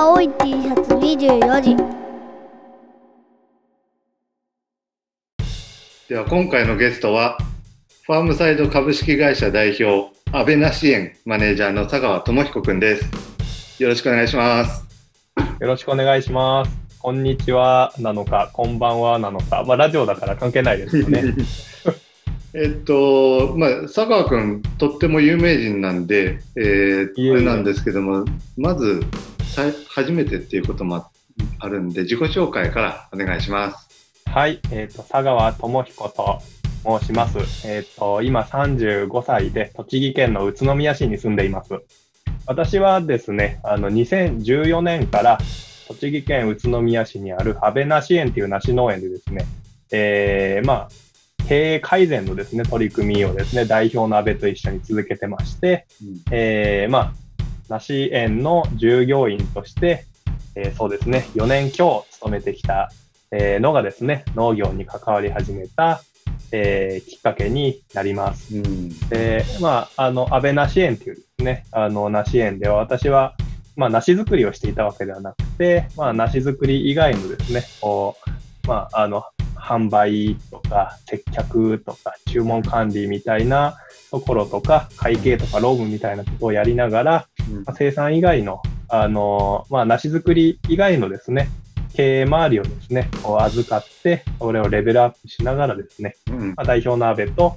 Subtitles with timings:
[0.00, 1.76] 青い T シャツ24時。
[6.08, 7.36] では今回のゲストは
[8.04, 13.82] ファームサイド株式会社代表安倍な支援マネージャーの佐川智彦くんです。
[13.82, 14.86] よろしくお願いします。
[15.58, 16.70] よろしくお願いします。
[17.00, 17.92] こんにちは。
[17.98, 19.18] なのかこんばんは。
[19.18, 19.64] なのか。
[19.66, 21.24] まあラジオだから関係ないですよね。
[22.54, 27.32] えっとまあ佐川くんとっても有名人なんで、えー、いえいえ。
[27.32, 28.24] あれなんですけども
[28.56, 29.02] まず
[29.88, 31.06] 初めてっていうことも
[31.58, 33.88] あるんで自己紹介からお願いします
[34.30, 36.40] はい、えっ、と、佐川智彦と
[37.00, 37.66] 申します。
[37.66, 41.80] えっ、と、今35歳で栃木県の宇都宮市に住んでいます。
[42.46, 45.38] 私はですね、あの、2014年から
[45.88, 49.46] 栃木県宇都宮市にある安倍梨園っていう梨農園でですね、
[49.90, 50.88] えー、まあ、
[51.48, 55.86] 経営改善のですね、取り組みをですね、代表の安倍と一緒に続けてまして、
[56.30, 57.12] えー、まあ、
[57.68, 60.06] 梨園の従業員として、
[60.54, 62.90] えーそうですね、4年強勤めてきた
[63.30, 66.02] えーのがですね、農業に関わり始めた、
[66.52, 68.56] えーきっかけになります。
[68.56, 73.34] うんで、まあ、あの、安倍梨園っていうですね、あの、梨園では私は、
[73.76, 78.16] まあ、梨作りをしていたわけではなくて、まあ、梨作り以外のですね、こ
[78.64, 83.76] う、まあ、あの、販売とか、接客とか、注文管理みたいな
[84.10, 91.48] ところとか、会計とか、労務みたいなことをやりながら、うんまあ生産以外の、あの、まあ、梨作り以外のですね、
[91.94, 97.56] 経営周りをですね、預かって、それをレベルアップしながらですね、うんまあ、代表の安倍と、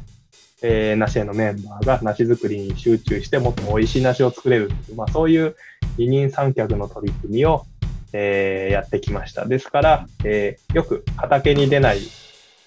[0.61, 5.55] えー、梨園のメンバーが梨作りに集中してもっと美味しい梨を作れるまあ、そういう
[5.97, 7.65] 二人三脚の取り組みを、
[8.13, 9.45] えーやってきました。
[9.45, 11.99] ですから、えーよく畑に出ない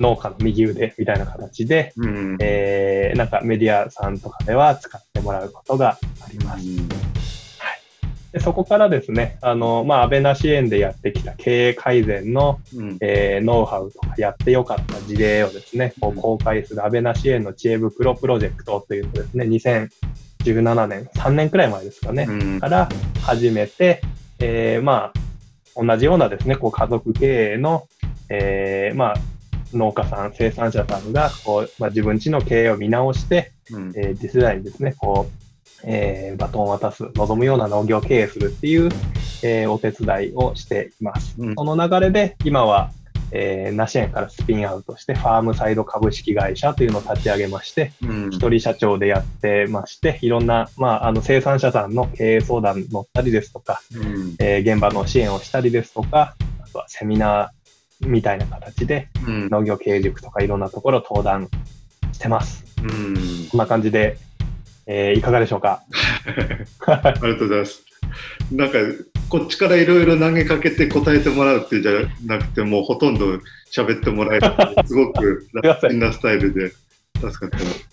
[0.00, 2.36] 農家の右腕みたいな形で、うん。
[2.40, 6.64] えーなんかメディアさんとかでは使ってもらうことがあります。
[8.32, 12.98] でそこからですね、あの、まあ、安倍梨園でやってきた経営改善の、うん。
[13.00, 22.60] えーノウハウとかやってよかった事例をですね、こう公開する安倍梨園の知恵袋プロジェクトというのをですね、2017年、3年くらい前ですかね、うん。
[22.60, 22.88] から
[23.22, 24.02] 始めて、
[24.40, 25.12] えーま
[25.76, 27.86] あ、同じようなですね、こう家族経営の、
[28.28, 29.14] えーまあ、
[29.76, 33.92] 農家さん、生産者さんが、こう、まあ、自分家の経営を見直して、うん。
[33.96, 35.44] えー次世代にですね、こう、
[35.84, 38.90] えーバトンを渡す、望むような農業経営するっていう、
[39.42, 41.34] えーお手伝いをしています。
[41.38, 41.54] うん。
[41.54, 42.90] その流れで、今は、
[43.36, 48.30] えー、ナシ園からスピンアウトして、ファームサイド株式会社というのを立ち上げまして、うん。
[48.30, 54.36] 一人社長でやってまして、いろんな、まあ、あの生産者さんの経営相談に乗ったりですとか、うん。
[54.38, 57.48] えー現場の支援をしたりですとか、あとはセミナー
[58.00, 61.48] みたいな形でうん農業経営塾とかいろんなところ登壇
[62.12, 62.64] してます。
[62.82, 63.14] うん
[63.50, 64.18] こんな感じで、
[64.86, 65.82] えーいかがでしょうか？
[66.86, 67.82] ありがとうございます。
[68.52, 68.78] なんか、
[69.28, 71.92] こっちからいろいろ投げかけて答えてもらうってじゃ
[72.26, 73.38] なくて、もうほとんど
[73.74, 74.46] 喋ってもらえる
[74.86, 76.70] すごく楽なスタイルで
[77.16, 77.88] 助かってます。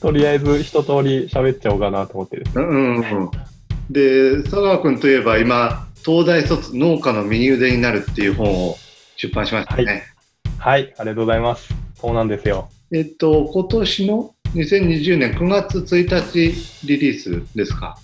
[0.00, 2.64] とりあえず一通り喋っちゃおうかなと思ってですね。
[2.64, 3.30] うんうん、
[3.90, 8.76] で、佐川君といえば今、東大卒農家の右腕になるっていう本を
[9.24, 10.04] 出版しましたね。
[10.58, 11.72] はい、ありがとうございます。
[11.94, 12.68] そうなんですよ。
[12.92, 17.96] えっと、今年の2020年9月1日リリースですか？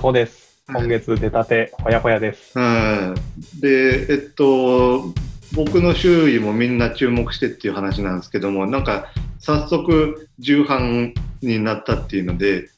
[0.00, 0.62] そうです。
[0.68, 2.56] 今月出たて、ほやほやです。
[2.56, 3.14] うん、
[3.60, 5.12] で、えっと、
[5.54, 12.70] 僕の周囲もみんな注目してっていう話なんですけども、なんか早速重版になったっていうので、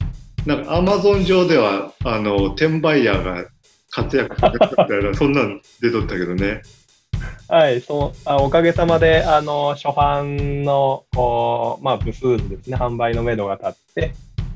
[0.47, 3.45] なんかアマゾン上ではあの転売ヤーが
[3.91, 6.63] 活躍してたみたいな、そんなん出とったけどね。
[7.49, 14.15] はい、そうあおかげさまで、あの、初版の、こうまあ、部数ですね、販売のめどが立って、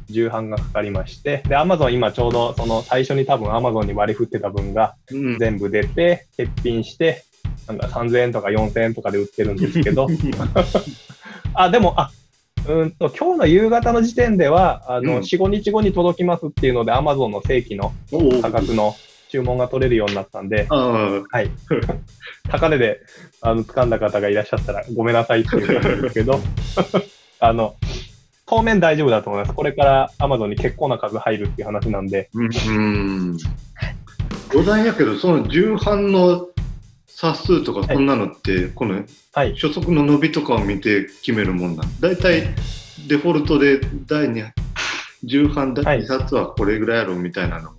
[0.09, 7.25] 重版がかかりまして、で、アマゾン今ちょうど、その最初に多分アマゾンに割り振ってた分がうん、全部出て、欠品して、
[7.66, 10.06] なんか3000円とか4000円とかで売ってるんですけど、
[11.55, 12.10] あ、でも、あ、
[12.66, 15.19] うーんと、今日の夕方の時点では、あの、うん。
[15.21, 18.43] 4、5日後に届きますっていうので、アマゾンの正規のおお。
[18.43, 18.94] 価格の
[19.37, 21.50] 注文が取れるようになったんで、あはい。
[22.49, 23.00] 高値で、
[23.43, 26.41] あの、掴んだ方がいらっしゃったら、ごめんなさいっていうことなんですけど、
[27.41, 27.77] あの、
[28.47, 29.53] 当面大丈夫だと思います。
[29.53, 32.47] これからアマゾンに結構な数入るっていう話なんで、うん。
[32.47, 33.37] うん。
[34.53, 36.49] 余談やけど、その重版の
[37.06, 39.05] 冊数とかそんなのって、この
[39.35, 39.55] はい。
[39.55, 42.43] 初速の伸びとかを見て決めるもんなんだいたい
[43.06, 44.50] デフォルトで第2
[45.25, 47.73] 重版第2冊はこれぐらいやろみたいなの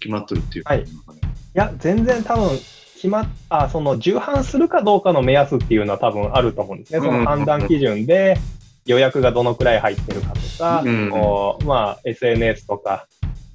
[0.00, 1.03] 決まっとるっていうことなのかね、い
[1.54, 2.50] や、全然多分、
[2.94, 7.00] 決まっ、あ、その、重版するかどうかの目安っていうのは多分あると思うんですね。
[7.00, 8.36] その判断基準で、
[8.86, 11.10] 予約がどのくらい入ってるかとか、うん。
[11.10, 13.06] こうまあ、SNS とか、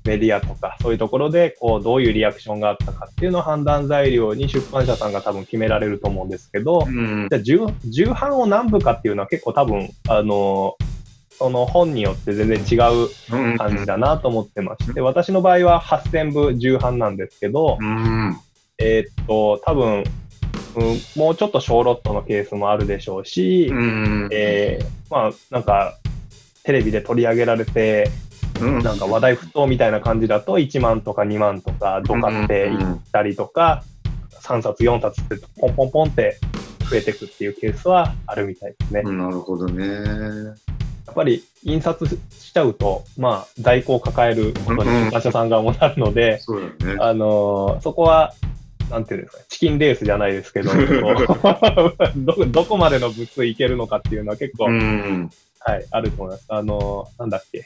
[0.06, 7.28] ウメディアとか、そういうところで、こう、どういうリアクションがあったかっていうのを判断材料に出版社さんが多分決められると思うんですけど、うん。
[7.30, 10.76] じゃあ重、重版を何部かっていうのは結構多分、あの、
[11.40, 12.76] その本によって全然違
[13.06, 18.38] う感じだなと思ってまして、私の場合は8000部重版なんですけど、うん。
[18.78, 20.04] えーっと、多分、
[20.76, 24.30] うん、もうちょっと小ロットのケースもあるでしょうし、うん。
[24.34, 25.98] えーまあ、なんか、
[26.64, 28.10] テレビで取り上げられて、
[28.60, 28.80] うん。
[28.84, 32.78] なんか話題沸騰みたいな感じだと、1万とか2万とか、ドカっていっ
[33.14, 33.84] たりとか、
[34.42, 36.38] 3冊、4冊ってポンポンポンって
[36.90, 39.04] 増えていくっていうケースはあるみたいですね。
[39.06, 39.90] うんなるほどね。
[41.10, 46.70] やっぱり印刷しちゃうと、まあ、在庫を抱えることに出版社さん側もなるので、そね。
[47.00, 48.34] あのーそこは、
[48.92, 50.72] なんていうんですか、チキンレースじゃないですけど、
[52.16, 55.30] どどこまでの部数いけるのかっていうのは結構、うん。
[55.62, 56.46] はい、あると思います。
[56.48, 57.66] あのーなんだっけ、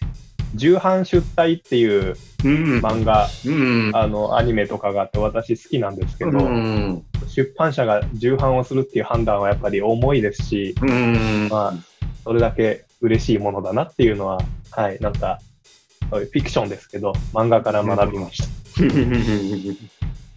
[0.55, 2.15] 重版出退っていう
[2.45, 2.79] うん。
[2.79, 3.91] 漫画、うん。
[3.93, 7.03] あの、アニメとかがあって私好きなんですけど、うん。
[7.27, 11.47] 出版社が重版をするっていう判断はやっぱり重いですし、うん。
[11.49, 11.73] まあ、
[12.23, 14.39] それだけ嬉しいものだなっていうのは、
[14.71, 15.39] はい、なんか、
[16.09, 18.49] フィクションですけど、漫画から学びました。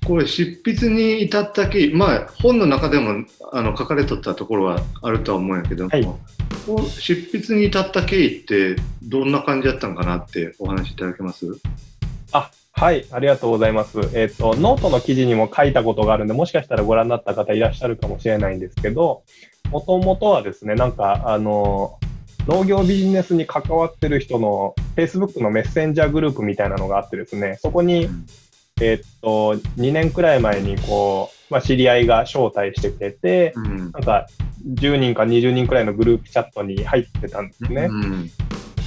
[0.07, 6.09] これ執筆に至った経緯、まあ本の中でもあの書かれとったところはあるとは思うんやけども、はい
[6.89, 11.47] 執筆に至った経緯ってどんな感じだったのかなってお話しいただけます？
[12.33, 13.99] あ、はい、ありがとうございます。
[14.15, 19.23] えっ、と、ノートの記事にも書いたことがあるんで、もしかしたらご覧になった方いらっしゃるかもしれないんですけど、
[19.71, 21.99] もともとはですね、なんか、あの、
[22.47, 28.09] 農業ビジネスに関わってる人の Facebook のメッセンジャーグループみたいなのがあってですね、そこに、
[28.81, 33.79] えっと、2年くらい前に、こう、まあ、知り合いが招待してくれて、うん。
[33.79, 34.27] なんか、
[34.75, 37.89] 10人か20人くらいのグループチャットに入ってたんですね。
[37.91, 38.31] うん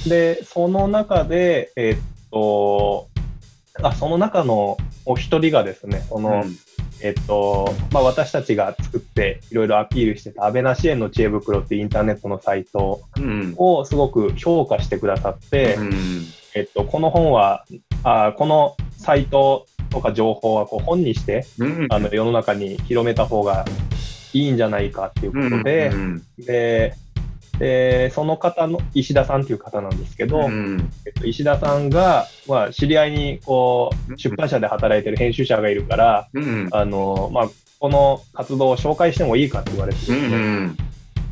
[0.08, 3.08] で、その中で、えーっと、
[3.82, 6.44] あ、その中のお一人がですね、その、
[7.02, 13.54] えっと、まあ、私たちが作っていろいろアピールしてた安倍な支援の知恵袋っていうインターネットのサイトうん。
[13.56, 15.90] をすごく評価してくださって、うん。
[16.54, 17.64] えっと、この本は、
[18.02, 21.86] あこのサイトとか情報はこう本にして、うん。
[21.90, 23.64] あの世の中に広めた方が
[24.32, 26.22] いいんじゃないかっていうことで、うん。
[26.38, 26.94] で、
[27.60, 30.90] で、その方の、石田さんっていう方なんですけど、うん。
[31.04, 37.48] えっと、石田さんが、まあ、知り合いに、こう出版社で働いてる編集者がいるから、うんあの、まあ、
[37.78, 40.76] この活動を紹介してもいいかって言われてですうね、ん。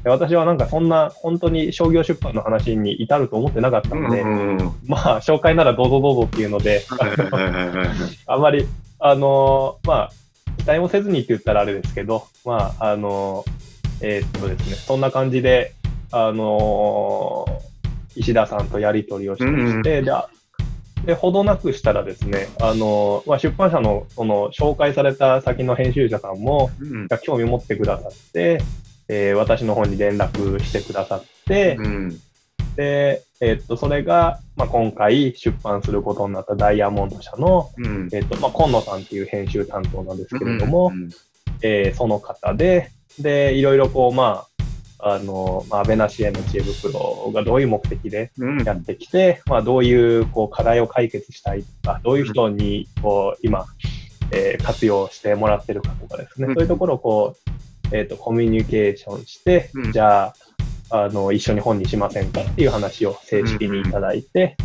[0.04, 6.84] で私はなんかそんな、本当に商業出版の話に至ると思ってなかったので、うんまあ、紹介ならどうぞどうぞっていうので、
[8.26, 8.66] あんまり、
[9.00, 10.12] あのまあ、
[10.58, 13.46] 期待もせずにって言ったらあれですけど、まあ、あの
[14.00, 15.74] えーっとですね、そんな感じで、
[16.10, 17.44] あの
[18.16, 20.28] 石田さんとやり取りをしてまして、で、あ
[21.04, 28.60] で、ほどなくしたらですね、あのまあ、出版社の、その、紹介された先の編集者さんも、うんが興味持ってくださって、
[29.08, 32.20] えー私の方に連絡してくださって、うん
[32.76, 38.08] で、えーっと、それが、まあ、今回出版することになったダイヤモンド社の、うん。
[38.12, 41.08] えっ、と、まあ、今野さんっていう編集担当なんですけれども、うん。
[41.60, 44.47] えーその方で、で、いろいろこう、まあ、
[44.98, 48.64] あの、まあ、安倍な支援の知恵袋がどういう目的でうん。
[48.64, 53.66] やってきて、まあ、どういう、こう、課題を解決したいとか、どういう人に、こう、今、
[54.32, 56.54] えー活用してもらってるかとかですね、うん。
[56.54, 57.36] そういうところをこ
[57.90, 59.92] う、えっ、と、コミュニケーションして、うん。
[59.92, 60.34] じゃあ、
[60.90, 64.56] あの、一緒に本にしませんかっていう話を正式にいただいて、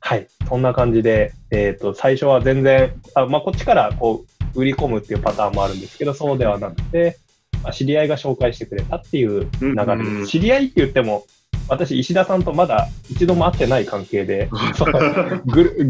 [0.00, 7.18] はい、そんな感じで、えっ、と、最初は全然、あまあ、こっちからこう、売り込むっていうパターンもあるんですけど、そうではなくて、
[7.62, 10.10] まあ、知り合いが紹介してくれたっていう流れです。
[10.10, 11.26] うん知り合いって言っても、
[11.68, 14.48] 私、石田さんとまだ一度も会ってない関係で、
[15.46, 15.84] グル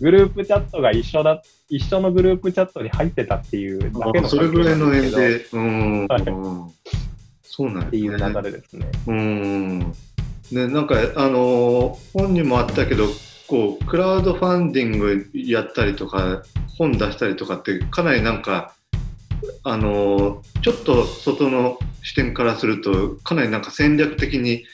[0.00, 6.08] グループチャットが一緒だ、一緒のグループチャットに入ってたっていうだけのあそれぐらいの縁で、うん
[7.44, 8.86] そうなんやねっていう流れですね。
[9.06, 9.78] うん。
[9.80, 13.08] ね、なんか、あの、本にもあったけど、
[13.46, 16.42] こう、クラウドファンディングやったりとか、
[16.78, 18.74] 本出したりとかって、かなりなんか、
[19.64, 24.64] あの、ちょっと外の視点からすると、かなりなんか戦略的に、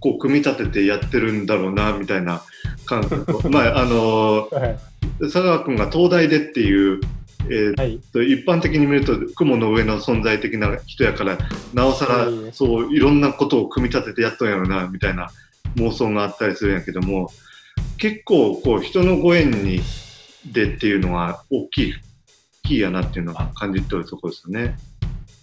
[0.00, 2.42] こう、組み立ててやってるんだろうな、みたいな
[2.84, 3.48] 感覚。
[3.50, 4.78] まあ、あの、はい
[5.20, 7.00] 佐川君が東大でっていう、
[7.44, 7.98] えーはい。
[8.12, 11.38] と一般的に見ると雲の上の存在的な人やから
[11.72, 15.30] なおさらはいそういろんなことを組み立ててやっとんやろなみたいな
[15.76, 17.30] 妄想があったりするんやけども
[17.98, 19.80] 結構こう人のご縁に
[20.44, 21.94] でっていうのは大きい
[22.66, 24.76] キーやなっていうのは感じてるところですよね。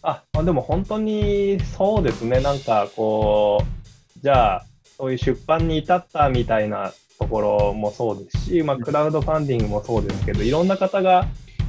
[0.01, 2.41] あ、でも本当にそうですね。
[2.41, 4.65] なんかこう、じゃあ、
[4.97, 11.27] そういう出版に至ったみたいなところもそうですし、まあ、クラウドファンディングもそうですけど、いろんな方が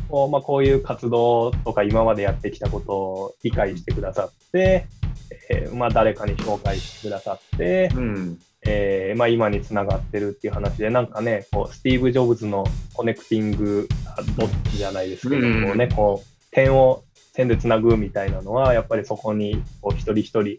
[0.09, 4.87] こう,、まあ、こういう活動とか今までやってきたことを理解してくださって、
[5.51, 8.39] えーまあ、誰かに紹介してくださって、うん。
[8.67, 13.89] えーまあ、今につながってるっていう話で、なんかね、こうスティーブ・ジョブズのコネクティング
[14.37, 17.03] ドッツじゃないですけど、うんこうね、こう点を
[17.33, 20.59] 線でつなぐみたいなのは、やっぱりそこにこう一人一人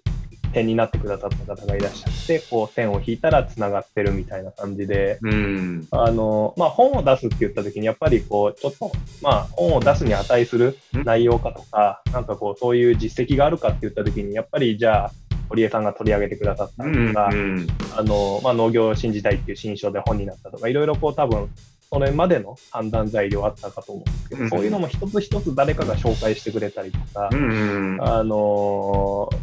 [0.55, 5.87] 点になってくださった方がいらっしゃって、こう線を引いたらつながってるみたいな感じで、うん。
[5.91, 15.11] あのまあ、本を出すって言った時に、やっぱりこうちょっと、まあ、本を出すに値する内容かとか、なんかこうそういう実績があるかって言った時に、やっぱりじゃあ、
[15.49, 17.67] 堀江さんが取り上げてくださったとか、うん。
[17.95, 21.49] あの、まあ、農業新時代っていう新書で本になったとか、いろいろこう多分、
[21.89, 27.97] それまでの判断材料あったかと思うんですけど、うんそういうのも一つ一つ誰かが紹介してくれたりとか、うん。
[28.01, 29.35] あのー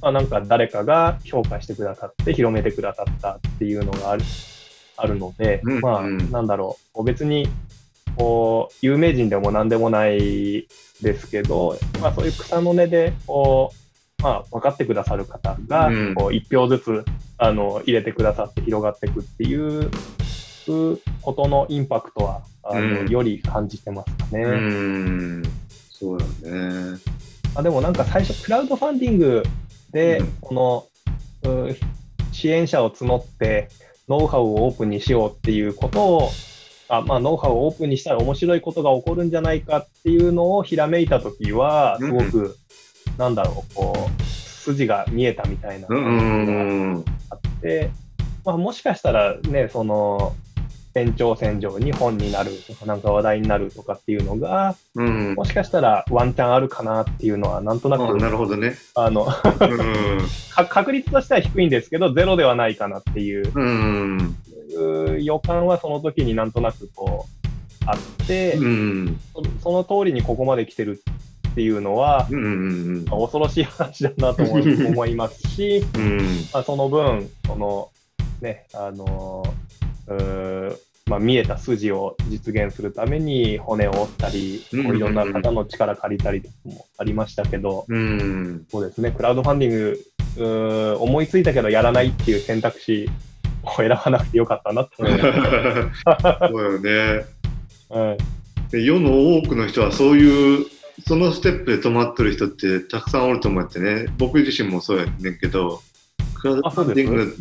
[0.00, 4.22] まあ、なんか誰かが評価してくださって広めてくださったっていうのがある
[4.96, 7.48] あるので、うんまあ、うんなんだろう、別に、
[8.16, 10.66] こう、有名人でも何でもない
[11.02, 13.77] ですけど、まあそういう草の根で、こう、
[14.22, 17.04] まあ分かってくださる方がうん、こう一票ずつ、
[17.38, 19.90] あの、入れてくださって広がっていくっていう
[21.22, 24.44] ことのインパクトは、あの、うんより感じてますかね。
[24.44, 25.42] うん。
[25.90, 26.98] そうだね。
[27.54, 29.42] あでもなんか最初、クラウドファンディング
[29.92, 30.54] でうん、こ
[31.42, 31.76] の、う
[32.32, 33.68] 支援者を募って、
[34.08, 36.30] ノウハウをオープンにしようっていうことを、
[36.88, 42.56] あまあ、ノウハウをオープンにしたら面白いことが起こるんじゃないかっていうのをひらめいたときは、すごく、
[43.18, 47.04] なんだろう、こう、筋が見えたみたいなう感じがん。
[47.30, 47.90] あって、
[48.44, 50.34] まあ、もしかしたらね、その、
[50.94, 55.34] 延長線上に本になるとか、なんか話題になるとかっていうのが、うん。
[55.34, 58.74] もしかしたらワンチャンあるかなっていうのは、なんとなあく、なるほどね。
[58.94, 60.18] あの、うん。
[60.54, 64.36] か確率としては低いんですけど、ゼロではないかなっていううん。
[64.76, 68.58] うー予感はその時になんとなくこう、あって、
[69.62, 71.00] その通りにここまで来てる
[71.58, 73.04] っていうのは、うん。
[73.08, 76.18] まあ恐ろしい話だなと思いますし、 うん。
[76.52, 77.88] まあ、その分、その、
[78.40, 79.42] ね、あの
[81.06, 88.64] まあ、見えた筋を実現するために骨を折ったり、うんこういろんな方の力借りたりとかもありましたけど、うん。
[88.70, 89.72] そうですね、クラウドファンディン
[90.36, 93.10] グ、思いついたけどやらないっていう選択肢
[93.64, 96.04] を選ばなくてよかったなって思います。
[96.52, 97.24] そうよね。
[97.90, 98.38] はい
[98.70, 100.66] で世の多くの人はそういう
[101.08, 104.08] そのステップで止まってる人ってたくさんおると思ってね。
[104.18, 105.80] 僕自身もそうやねんけど
[106.34, 107.36] クラウドファンディング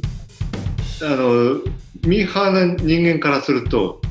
[1.02, 1.56] あの
[2.10, 4.02] ミーハーな人間からすると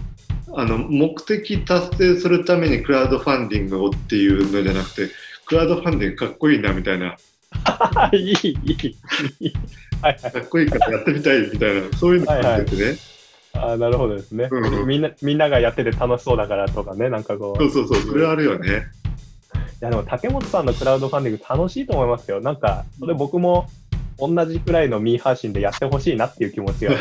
[0.55, 5.09] あの目的達成するためにクラウドファンディングをっていうのじゃなくて
[5.47, 7.17] クラウドファンディングかっこいいなみたいな。
[8.13, 8.73] いい、いい、
[9.41, 9.53] いい。
[10.03, 10.33] はいはい。
[10.33, 11.97] かっこいいからやってみたいみたいな。
[11.97, 12.99] そういうのがあってね、
[13.55, 14.87] あーなるほどですね、うん。
[14.87, 15.11] みんな。
[15.23, 17.71] みんながやってて楽しそうだからとかね、なんかこう。
[17.71, 18.13] そうそうそう。
[18.13, 18.69] それあるよね。
[18.69, 18.71] い
[19.81, 22.41] やでも竹本さんのクラウドファンディング楽しいと思いますよ。
[22.41, 23.69] なんか、それ僕も
[24.19, 26.95] 同じくらいのミーハー心でやってほしいなっていう気持ちが。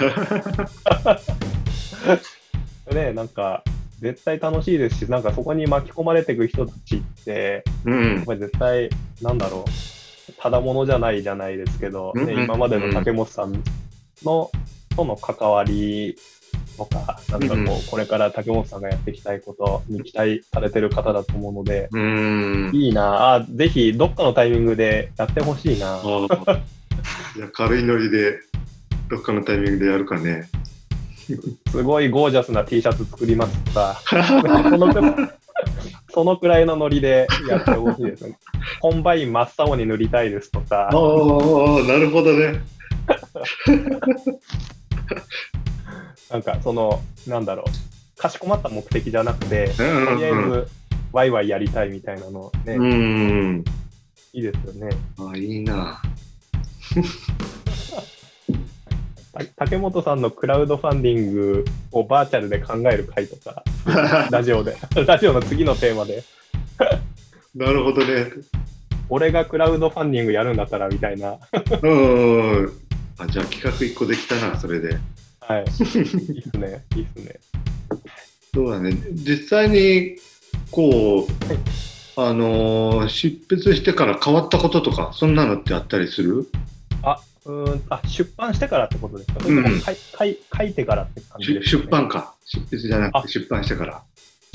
[2.94, 3.64] ね、なんか、
[4.00, 8.90] 絶対楽しいですし、なんかそこに巻き込まれていく人たちって、うん絶対、
[9.22, 13.64] なんだろう、ただものじゃないじゃないですけど、ね、今までの竹本さん
[14.24, 14.52] の
[14.96, 16.18] との関わり
[16.78, 26.00] とか、なんかこう、うんこれから竹本さんがやっていきたいことに期待されてる方だと思うので、うんいいなあ、ぜひどっかのタイミングでやってほしいな。
[27.36, 28.40] いや軽いノリで
[29.10, 30.50] どっかのタイミングでやるかね。
[31.72, 34.00] すごいゴージャスな T シャツ作りますとか、
[34.70, 35.14] そのくらい
[36.14, 38.38] そのくらいのノリでやってほしいですね。
[38.80, 42.62] コンバイン真っ青に塗りたいですとかああ、、なるほどね。
[46.30, 50.68] なんかその、なんだろう、かしこまった目的じゃなくて、とうんりあえず
[51.12, 53.64] ワイワイやりたいみたいなのね、うん。
[54.34, 54.90] いいですよね。
[55.18, 56.02] あいいな。
[59.34, 63.64] た竹本さんのクラウドファンディングをバーチャルで考える回とか、
[64.32, 66.24] ラジオで、ラジオの次のテーマで、
[67.54, 68.32] なるほどね。
[69.08, 71.38] 俺がクラウドファンディングやるんだったらみたいな、
[71.82, 72.74] うん。
[73.18, 74.98] あじゃあ企画一個できたな、それで。
[75.48, 75.98] はい、いいっす
[76.58, 77.40] ね、いいっすね。
[78.54, 78.98] そうだね。
[79.14, 80.16] 実際に、
[80.72, 86.48] こう、あのー執筆してから変わったこととか、そんなのってあったりする？
[87.04, 92.34] あ、うーんあ、出版してからってことですか、うん書い書い書いてからって感じしですか、ね、出版か。
[92.46, 94.02] 執筆じゃなくあて出版してから。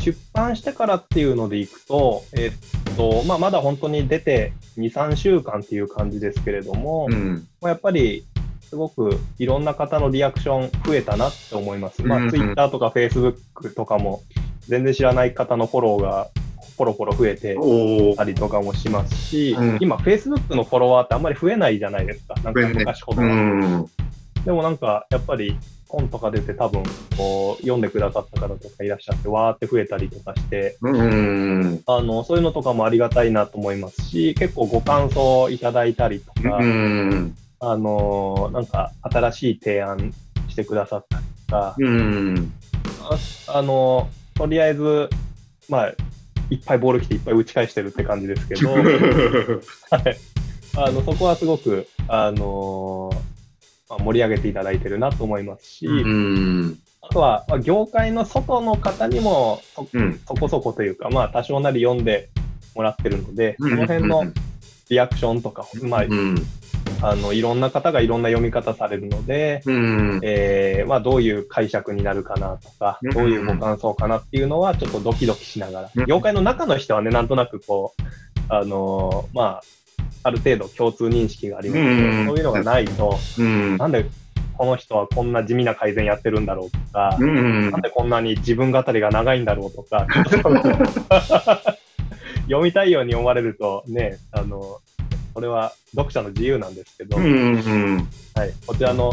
[0.03, 7.47] 出版してからっていうのでいくと、えっと、まあ、まだ本当に出て2、3週間っていう感じですけれども、うん。
[7.61, 8.25] まあ、やっぱり、
[8.71, 12.05] すごくいろんな方のリアクション増えたなって思います。
[12.05, 14.23] まあ、Twitter とか Facebook とかも
[14.69, 16.29] 全然知らない方のフォローが
[16.79, 17.57] ポロポロ増えて
[18.17, 22.35] たりとかもしますし、うん今 Facebook のフォロワーってあんまり増えないじゃないですか。
[22.45, 23.35] なんか昔ほどうは。
[23.35, 23.91] ん。
[24.45, 25.59] でもなんかやっぱり
[25.89, 26.85] 本とか出て多分
[27.17, 31.83] こう読んでくださった方とかいらっしゃってわーって増えたりとかして、うん。
[31.87, 37.37] あの、そういうのとかもありがたいなと思いますし、結構ご感想いただいたりとか、うん。
[37.61, 40.15] あのーなんか新しい提案
[40.49, 42.53] してくださったりとか、うん。
[43.03, 45.11] ああのーとりあえず、
[45.69, 45.89] まあ、
[46.49, 48.83] いっぱいボール来ていっぱい打ち返してるって感じですけど、 はい
[50.77, 53.15] あのそこはすごく、あのー
[53.91, 56.79] まあ、盛り上げていただいてるなと思いますし、うん。
[57.03, 60.21] あとは、まあ、業界の外の方にもそうん。
[60.27, 62.31] そこそこというか、まあ、多少なり読んで
[62.75, 64.25] もらってるので、そうんの辺の
[64.89, 66.37] リアクションとか、まあ、うん。
[67.03, 70.21] あのいろんな方がいろんな読み方されるので、うん。
[70.23, 73.11] えーまあ、どういう解釈になるかなとか、うん。
[73.11, 76.01] どういうご感想かなっていうのは、ちょっとドキドキしながうん。
[76.01, 78.03] ら、業界の中の人はね、なんとなくこう、
[78.49, 79.63] あのーまあ、
[80.23, 82.27] ある程度共通認識がありますけど、うん。
[82.27, 83.77] そういうのがないと、うん。
[83.79, 84.05] なんで
[84.59, 87.71] この人はこんな地味な改善やってるんだろうとか、うん。
[87.71, 90.07] なんでこんなに自分語りが長いんだろうとか、
[92.45, 94.81] 読みたいように読まれるとね、あの、
[95.35, 97.57] それは読者の自由なんですけど、うん。
[98.35, 99.13] はい、こちらの、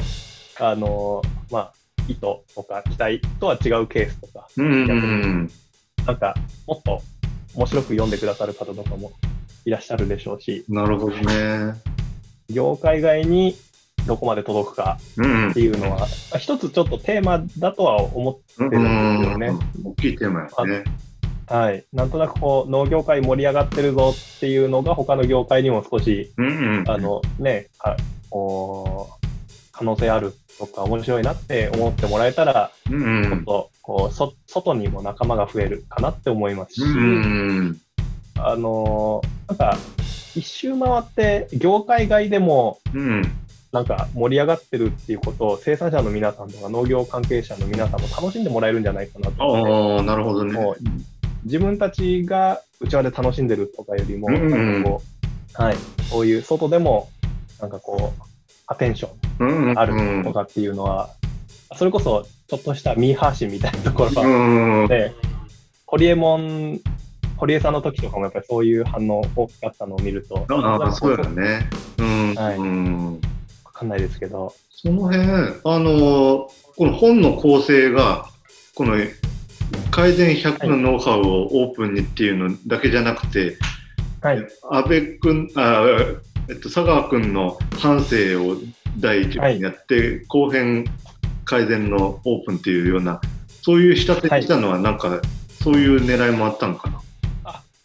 [0.60, 1.22] あの
[1.52, 1.74] まあ、
[2.08, 5.50] 意図とか期待とは違うケースとか、うん。
[6.06, 7.02] なんか、もっと
[7.56, 9.12] 面白く読んでくださる方とかも
[9.66, 11.74] いらっしゃるでしょうし、なるほどね。
[12.50, 13.56] 業界外に
[14.06, 16.06] どこまで届くかうんっていうのは、ま
[16.36, 19.50] あ一つちょっとテーマだとは思ってうるんですよね。
[19.50, 19.60] ん。
[19.84, 20.84] 大きいテーマやね。
[21.48, 21.86] はい。
[21.94, 26.84] なんとなくこう、農業界盛り上がってるぞっていうのが他の業界にも少し、うん。
[26.88, 27.96] あのね、か
[28.30, 29.26] こう
[29.72, 33.00] 可能性あるとか面白いなって思ってもらえたら、うちょっ
[33.40, 33.46] ん。
[33.46, 37.78] とこうそ外にも仲間が増えるかなって思いますし、うん。
[38.36, 39.78] あのなんか
[40.36, 43.22] 一周回って業界外でもうん。
[43.74, 49.66] なんか盛り上がってるっていうことを生産者の皆さんとか農業関係者の皆さんも楽しんでもらえるんじゃないかなと思っ
[49.98, 50.58] てああ、なるほどね。
[51.44, 55.02] 自分たちがうちわで楽しんでるとかよりも、うんなんかこ
[55.60, 55.78] う、はい、
[56.10, 57.10] そういう外でも、
[57.60, 58.24] なんかこう、
[58.68, 59.74] アテンショうん。
[59.74, 61.10] ンあるとかっていうのは、
[61.76, 64.88] それこそちょっとしたミーハー心みたいなところうは、ん。
[64.88, 65.14] で、
[65.86, 66.80] ホリエモン、
[67.38, 71.70] 堀江さんの時とかもやっぱりそういう反応大きかったのを見ると、ああ、そうだわね。
[71.98, 72.36] うん。
[72.36, 73.22] はいうん。
[73.78, 78.26] かんないですけど、その辺、あの、この本の構成が、
[78.74, 78.96] この
[79.92, 83.58] 改善100のノウハウをオープンにっていうのだけじゃなくて、
[84.22, 85.84] はい、安倍君、あ
[86.50, 88.58] えっと、佐川君の反省を
[89.00, 90.86] 第一部にやって、後編
[91.46, 93.22] 改善のオープンっていうような、
[93.62, 95.22] そういう仕立てにしたのは、なんか、
[95.62, 97.02] そういう狙いもあったのかな？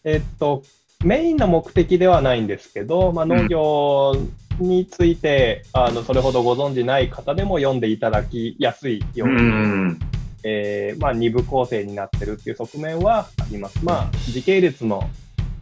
[0.05, 0.63] えっと、
[1.05, 4.17] メインの目的ではないんですけど、まあ、農業
[4.61, 9.99] について、あのそれほどご存じない方でも読んでいただきやすいよううに、ん。
[10.45, 13.85] えーまあ、二部構成になってるっていう側面はあります。
[13.85, 15.09] まあ、時系列の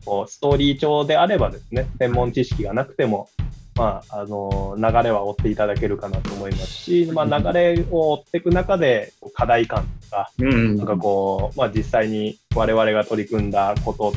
[0.04, 3.28] こうストーリー帳であればですね、専門知識がなくても、
[3.76, 10.76] まあ、あの流れは追っていただけるかなと思いますし、まあ、流れを追っていく中で課題感とか、うん。
[10.76, 14.12] なんかこう、まあ、実際に我々が取り組んだこと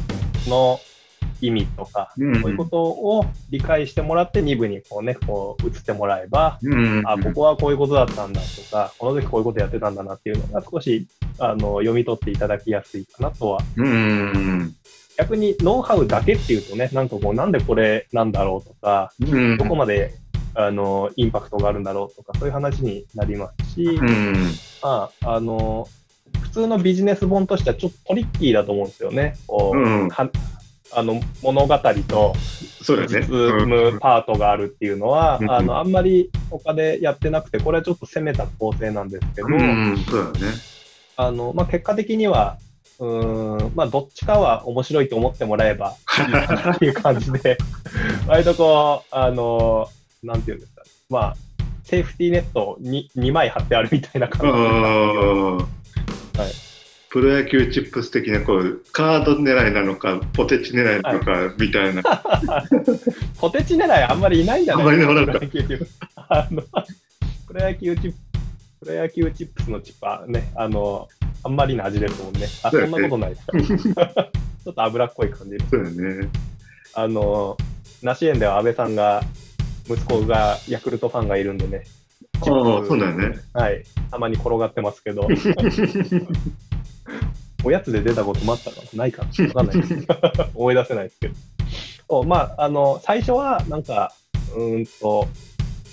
[0.50, 0.80] の
[1.44, 7.04] 意味とか、うんそういうことを理解してもらって2部にこうね、こう移ってもらえば、うん。
[7.06, 11.06] あ、ここはこういうことだったんだとか、この時こういうことやってたんだなっていうのが少し
[11.38, 13.60] あの読み取っていただきやすいかなとは。
[13.76, 14.74] うん。
[15.18, 19.58] 逆にノウハウだけっていうとね、なんかこう、なんでこれなんだろうとか、うん。
[19.58, 20.14] どこまで
[20.56, 24.34] あのインパクトがあるんだろうとか、そういう話になりますし、うん。
[24.82, 25.88] まあ、あの、
[26.42, 29.36] 普通のビジネス本としてはちょっとトリッキーだと思うんですよね。
[29.48, 30.30] こううんは
[30.96, 32.34] あの物語と
[32.84, 33.20] そうだね。
[33.22, 39.98] 実務パートがあるっていうのは、うんあのあんまり他でやってなくて、これはちょっと攻めた構成なんですけど、うん。
[40.10, 40.54] そうだね。
[41.16, 42.58] あのまあ、結果的には、
[43.00, 47.58] うーんまあ、どっちかは面白いと思ってもらえばいいかなっていう感じで、
[48.28, 49.88] 割とこう、あの
[50.24, 51.36] なんていうんですか、まあ、
[51.84, 55.58] セーフティーネットに 2, 枚貼ってあるみたいな感じでうん。
[55.58, 56.73] はい
[57.14, 62.02] プロ野球チップス的なこうカード狙いなのかポテチ狙いなのかみたいな、
[63.40, 64.86] ポテチ狙いあんまりいないんじゃない？
[64.86, 65.26] あんまりいなの
[67.48, 68.18] プロ野球チップ
[68.84, 71.08] プロ野球チップスのチップはね、あの、
[71.44, 72.48] あんまりな味ですもんね。
[72.64, 73.36] あ、そんなことないで
[73.78, 74.06] すか。
[74.66, 75.66] ちょっと脂っこい感じです。
[75.70, 76.30] そうだね
[76.96, 77.56] あの、
[78.02, 79.22] 梨園では安倍さんが、
[79.88, 81.84] 息子がヤクルトファンがいるんでね。
[82.42, 82.46] ああ、
[82.88, 83.38] そうだよね。
[83.54, 83.84] はい。
[84.10, 85.28] たまに転がってますけど、
[87.64, 90.08] おやつで出たこともあったかなないかなわかんないです。
[90.54, 91.36] 思い出せないですけど。
[92.10, 94.14] そうまあ、あの、最初は、なんか、
[94.56, 95.28] うーんと、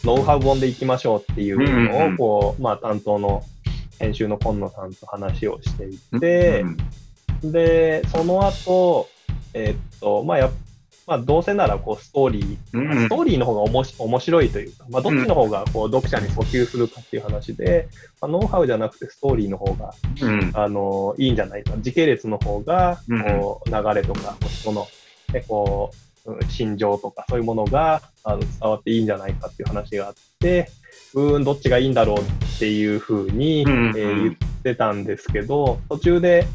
[0.05, 3.43] ノウハウ本でいきましょうっていううんうんうんのを、こう、まあ、担当の
[3.99, 6.65] 編集の今野さんと話をしていて、
[7.43, 9.09] で、その後、
[9.55, 10.51] えっと、まあ、や
[11.07, 12.99] まあ、どうせなら、こう、ストーリー、うんうん。
[13.07, 17.89] ストーリーの方がおもし面白いというか、まあ、どっちの方がこう読者に訴求するかっていう話で、
[18.21, 20.51] まあ、ノウハウじゃなくてストーリーの方が、うん。
[20.55, 24.87] あのいいんじゃないか、時系列の方がうんこう流れとか、人の、
[25.33, 25.91] ね、こ
[26.27, 30.71] ううん心情とか、そういうものがあの伝わっていいんじゃないかっていう話があって、
[31.15, 33.89] うーん、どっちがいいんだろうっていうふうに、うんうん。
[33.89, 36.47] えー言ってたんですけど、途中で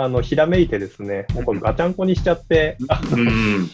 [0.00, 3.68] あのひらめいてですね、もうこれガチャンコにしちゃって、あうん。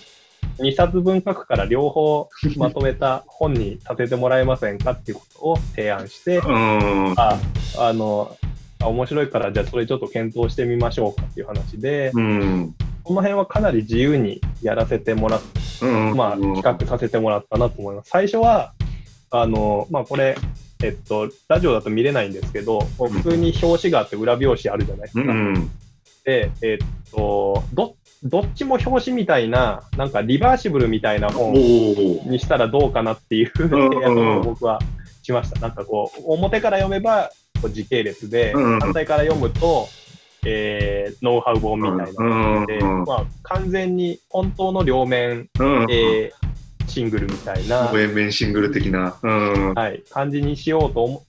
[0.59, 7.15] 2冊分書くから両方まとめた本にさせてもらえませんかっていうことを提案して、うん。
[7.19, 7.39] あ、
[7.77, 8.35] あの、
[8.81, 12.75] あ面白いからじゃあそれちょっと検討してみましょうかっていう話で、うん。
[13.03, 15.43] この辺はかなり自由にやらせてもらっ
[15.83, 16.17] うん。
[16.17, 18.09] まあ、企画させてもらったなと思います。
[18.09, 18.73] 最初は、
[19.31, 20.39] あの、まあ、これ、
[20.83, 25.31] えっと、ラジオだと見れないんですけど、普通に表紙があって裏表紙あるじゃないですか。
[25.31, 25.71] うん。
[26.25, 31.55] で、えっと、ど、どっちも表紙みたいな、なんかリバーシブルみたいなお本お。
[32.31, 34.81] にしたらどうかなっていう 提案を僕は
[35.23, 35.61] しました。
[35.61, 39.87] なんかこう、表から読めばこう時系列で、うん反対から読むと、
[40.47, 45.87] えーノウハウ本みたいな感じで、うんまあ、完全に本当の両面、うん。
[45.91, 46.55] えー
[46.87, 49.17] シングルみたいな、応面シングル的な。
[49.23, 49.75] うん。
[49.75, 51.25] はい、感じにしようと思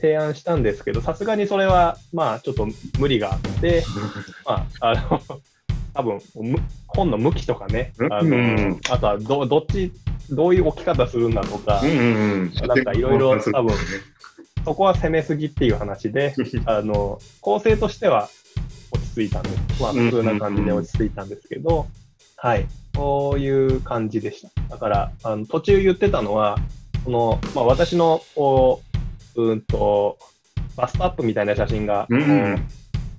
[0.00, 3.84] 提案したんですけど、さすがにそれは、まあ、ちょっと無理があって、
[4.46, 5.20] まあ、あの、
[5.94, 9.92] 多分む本の向きとかね、あのうんあとはどどっち、
[10.30, 11.94] どういう置き方するんだとか、うんう
[12.44, 12.52] ん。
[12.54, 13.74] なんかいろいろ多分
[14.64, 16.34] そこは攻めすぎっていう話で、
[16.66, 18.28] あの構成としては
[18.92, 19.82] 落ち着いたんです。
[19.82, 21.86] まあ、普通な感じで落ち着いたんですけど、
[22.36, 24.50] はい、そういう感じでした。
[24.68, 26.58] だから、あの途中言ってたのは、
[27.04, 28.82] そのまあ、私のこ
[29.38, 30.18] う、うんと、
[30.76, 32.66] バストアップみたいな写真が、うん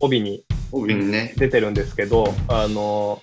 [0.02, 1.34] 帯に帯にね。
[1.36, 3.22] 出てるんですけど、あの、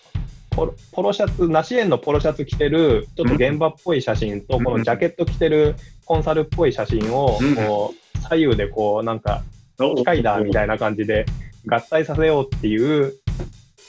[0.51, 9.43] ポロポロシャツ、梨園のポロシャツ着てる、ちょっと現場っぽい写真と、うんこのジャケット着てるコンサルっぽい写真を、うんこう、左右でこう、なんか、
[9.79, 11.27] 機械だみたいな感じで
[11.67, 13.15] 合体させようっていう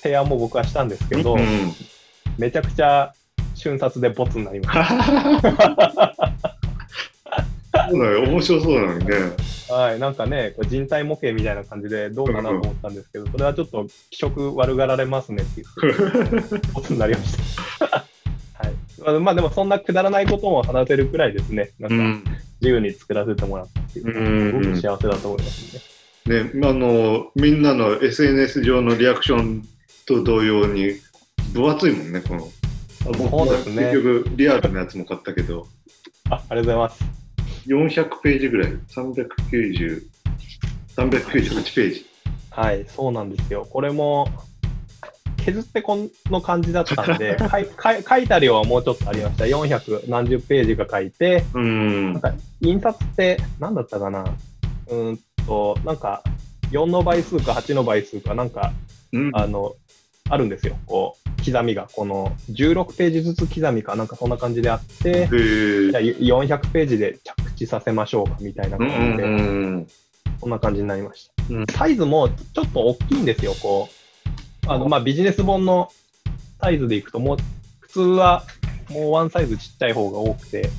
[0.02, 1.74] 提案も僕はしたんですけど、うん。
[2.38, 3.14] めちゃくちゃ
[3.56, 6.57] 瞬殺でボツになりました。
[7.90, 8.24] そうだよ。
[8.24, 9.16] 面白そうなのにね。
[9.70, 17.38] はい、なんかね、こう人体模型みたいな感じでどうかなと思ったんですけど、それはちょっと気色悪がられますねっていう ことになりまし
[17.80, 17.86] た。
[17.86, 22.24] はいまあ、まあでもそんなくだらないことも話せるくらいですね、なんかうん。
[22.62, 25.98] 自由に作らせてもらったっていうう、んすごく幸せだと思いますね。
[26.44, 29.64] ね、あの、みんなの SNS 上のリアクション
[30.06, 30.94] と同様に、
[31.54, 32.50] 分厚いもんね、この。
[33.04, 35.68] そうですね結局、リアルなやつも買ったけど、
[36.30, 37.27] あありがとうございます。
[37.68, 40.02] 400ページぐらい、390、
[40.96, 42.06] 398ページ。
[42.50, 43.68] はい、そうなんですよ。
[43.70, 44.28] これも
[45.38, 45.98] 削ってこ
[46.30, 47.38] の感じだったんで、
[48.10, 49.46] 書いた量はもうちょっとありました。
[49.46, 52.22] 400何十ページか書いて、うんなん。
[52.22, 54.24] か印刷って何だったかな
[54.88, 56.24] うーんと、なんか
[56.72, 58.74] 4の倍数か8の倍数かなんか、
[59.14, 59.74] うんあの、
[60.30, 60.78] あるんですよ。
[60.86, 61.88] こう、刻みが。
[61.94, 69.88] この16ページずつ刻みかなんかそんな感じであって、じゃあ400ページで着地させましょうかみたいなうん感じで、うん
[70.46, 71.54] な感じになりました。
[71.54, 73.54] うんサイズもちょっと大きいんですよ。
[73.62, 73.90] こ
[74.66, 75.90] う、あの、まあ、ビジネス本の
[76.62, 77.38] サイズでいくと、もう、
[77.80, 78.44] 普通は
[78.90, 80.70] もうワンサイズちっちゃい方が多くて、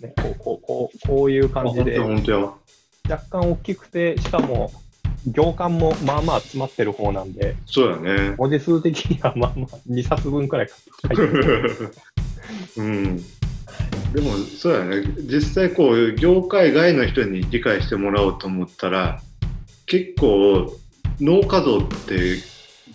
[0.00, 1.98] ね、こう、こう、こう、こういう感じで。
[3.08, 4.72] 若干大きくて、しかも、
[5.26, 8.34] 行間もまあまあ詰まってる方なんで、そうやね。
[8.38, 11.92] 文字数的にはまあまあ2冊分くらい書いてる。
[12.78, 13.16] うん。
[14.12, 15.02] でも、そうやね。
[15.18, 19.20] 実際、こう、業界外の人に理解してもらおうと思ったら、
[19.86, 20.72] 結構、
[21.20, 22.38] 脳画像って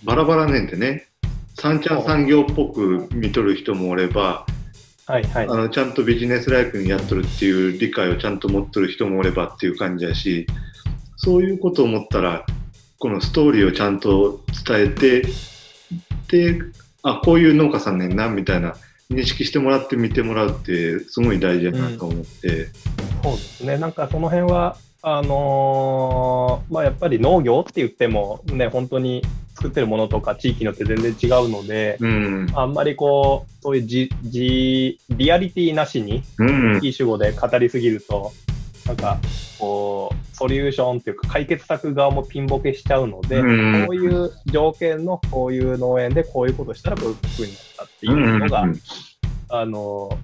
[0.04, 1.06] バラバラねんでね。
[1.56, 4.46] 三ちゃん産業っぽく見とる人もおれば、
[5.06, 5.54] はいはいあ。
[5.54, 10.46] のちゃんとビジネスライクにやっとるっていう理解をちゃんと持っとる人もおればっていう感じやし、
[11.24, 12.44] そういうことを思ったら、
[12.98, 15.22] このストーリーをちゃんと伝えて、
[16.28, 16.60] で、
[17.04, 18.74] あ、こういう農家さんねんな、みたいな
[19.08, 22.70] 認識してもらって見てもらうって、すごい大事だなと思って。
[23.22, 23.78] そうですね。
[23.78, 29.22] なんかその辺は、あのーまあやっぱり農業って言っても、ね、本当に
[29.54, 32.46] 作ってるものとか地域によって全然違うので、うん。
[32.54, 36.80] あんまりこう、そういうじ、じ、リアリティなしに、うん。
[36.82, 38.32] いい主語で語りすぎると、
[38.86, 39.18] なんか、
[39.58, 48.64] こう、ソリューションっていうか解決策側もピンボケしちゃうので、うんこういう条件のこういう農園でこういうことしたらこういう風になったっていうのが、
[49.50, 50.18] あの、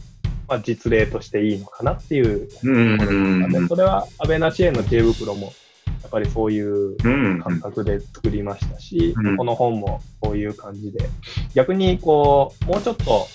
[0.48, 2.98] まあ、実例としていいのかなっていううん。
[2.98, 3.58] ところですかね。
[3.58, 3.68] うん。
[3.68, 5.52] それは安倍な支援の知恵袋も、
[6.02, 7.40] やっぱりそういううん。
[7.42, 10.98] 感覚で作りましたし、うんこの本もこういう感じで、
[11.54, 13.28] 逆にこう、もうちょっと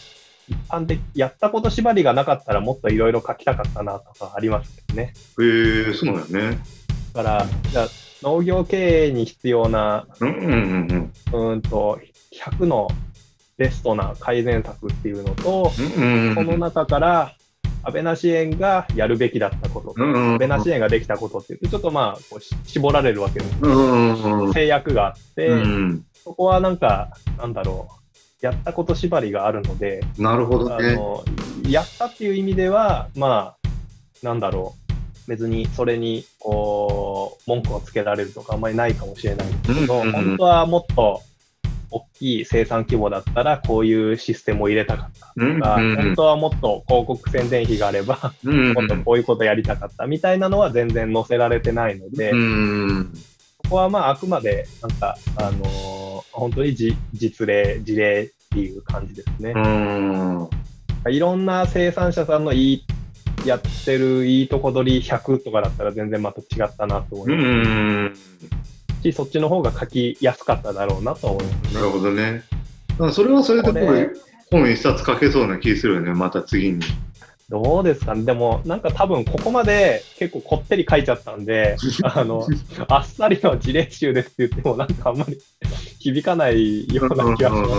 [0.48, 5.14] 一般的、やったこと縛りがなかったらもっといろいろ書きたかったなとかありますけどね。
[5.40, 6.60] へえ、そうだよね。
[7.14, 7.88] だから、じゃあ
[8.24, 12.00] 農業経営に必要な、うんうんうんうーんと、
[12.32, 12.88] 100の
[13.58, 16.30] ベストな改善策っていうのと、うん。
[16.30, 17.36] うんその中から、
[17.86, 23.58] 安倍な支援がやるべきだったこと、うんうん安倍な支援ができたことって言って、ちょっとまあ、こうし絞られるわけです。
[23.62, 24.54] うんうんうん。
[24.54, 26.06] 制約があって、うん。
[26.14, 28.03] そこはなんか、なんだろう、
[28.44, 30.92] やったこと縛りがあるので、なるほどね。
[30.92, 31.24] あの
[31.66, 34.76] やったっていう意味では、まあ、なんだろ
[35.26, 41.22] う、別にそれにこう文句をつけられるとかあんまりないかもしれないんですけど、うんうんうん本当はもっと
[41.90, 53.14] 大きい生産規模だったら、こういうシステムを入れたかったうんとか、うんうん本当はもっと広告宣伝費があれば、うんもっとこういうことやりたかったみたいなのは全然載せられてないので、うん。
[53.64, 59.60] ここはまああくまで、なんか、あのー本当にじ実例、事例っていう感じですねう。
[59.60, 60.50] ん。
[61.10, 62.86] いろんな生産者さんのいい、
[63.46, 68.16] やってるいいとこ取り100とかだったら全然また違ったなと思ういまん。
[68.16, 71.76] すし、そっちの方が書きやすかっただろうなと思います。
[71.76, 72.44] なるほどね。
[73.12, 73.80] それはそれでこ
[74.52, 76.80] 本一冊書けそうな気するよね、また次に。
[77.50, 82.48] どうですかねでも、なんか多分ここまで結構こってり書いちゃったんで、 あの、
[82.88, 85.38] あっさりの事例集ですって言ってもなんかあんまり
[86.00, 87.72] 響かないような気がします。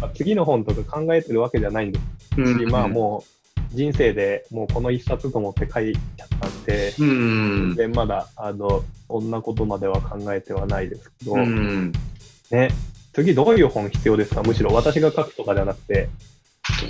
[0.00, 1.98] まあ次の本とか考えてるわけじゃないんで
[2.34, 7.08] すし、まあもう人生でもうこの一冊と思って書いちゃったんで、うん。
[7.08, 7.12] う
[7.72, 7.74] ん。
[7.74, 11.92] でまだあのそんなことまでは考えてはないですけど、うん。
[12.50, 12.70] ね、
[13.12, 14.42] 次どういう本必要ですか？
[14.42, 16.08] むしろ私が書くとかじゃなくて、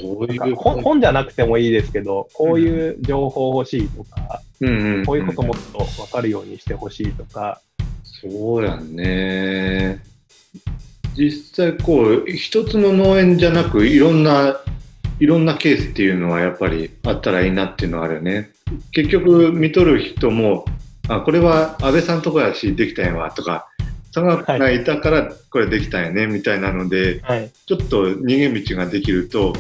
[0.03, 7.61] どういうか本本じゃなくてもいいですけど、こういう情報欲しいとか、うんんこういうこともっと分かるようにしてほしいとか、
[8.05, 10.03] そうやんね。
[11.17, 14.61] 実際こう、一つの農園じゃなく、いろんな、
[15.19, 18.51] いろんなケースっていうのはやっぱりあったらいいなっていうのはあるよね。
[18.93, 20.64] 結局、見とる人も、
[21.09, 23.69] あ、これは安倍さんとこやし、できたんやわ、とか、
[24.23, 29.53] がいたからこれできたんやね、みたいなので、はい、ちょっと逃げ道ができると、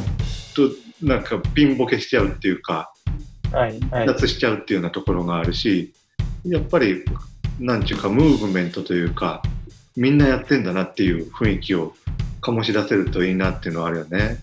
[0.54, 0.70] と
[1.02, 2.92] なんかピンボケしちゃうっていうか、
[3.52, 4.06] はい、はい。
[4.06, 5.92] 脱しちゃうっていうようなところがあるし、
[6.44, 7.04] やっぱり、
[7.58, 9.42] なんちゅうか、ムーブメントというか、
[9.96, 11.94] みんなやってんだなっていう雰囲気を
[12.40, 14.38] 醸し出せるといいなっていうのはあるよね。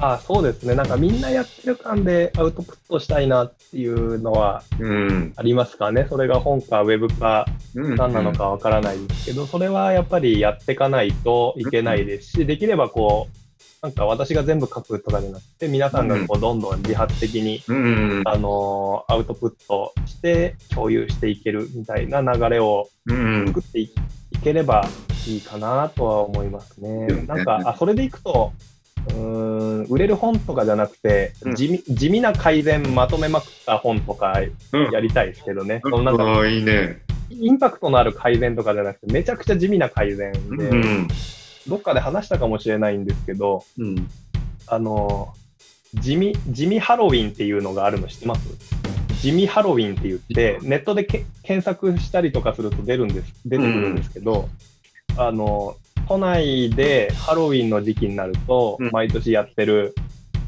[0.00, 5.32] あそうですね、なんかみんなやってる感でアウトプットしたいなっていうのはうん。
[5.36, 6.06] ありますかね。
[6.08, 13.36] それが本かウェブかうん何なのかわからないですけど、それはやっぱりやっていかないといけないですし、できればこう、
[13.82, 18.22] なんか私が全部書くとかじゃなくて、皆さんがこうどんどん自発的に、うん。
[18.24, 23.46] あのーアウトプットして共有していけるみたいな流れをうん。
[23.48, 23.92] 作ってい
[24.30, 24.86] いければ
[25.26, 27.06] いいかなとは思いますね。
[27.06, 28.52] ですねなんか、あ、それでいくと、
[29.08, 34.40] うーん、売れる本とかじゃなくて、うん地味地味な改善まとめまくった本とか
[34.72, 35.80] うんやりたいですけどね。
[35.82, 37.02] そのなんかああ、いいね。
[37.30, 41.08] インパクトのある改善とかじゃなくて、めちゃくちゃ地味な改善うで、ん。
[41.68, 44.08] どっかで話したかもしれないんですけど、うん。
[44.66, 45.34] あの、
[45.94, 48.48] 地味、地味ハロウィンっていうのがあるの知ってます？
[49.20, 54.48] 地味ハロウィンって言って、ネットでけ検索したりとかすると出るんです、出てくるんですけど、
[55.16, 55.76] あの、
[56.08, 59.94] 都内でハロウィンの時期になるとうん、毎年やってる、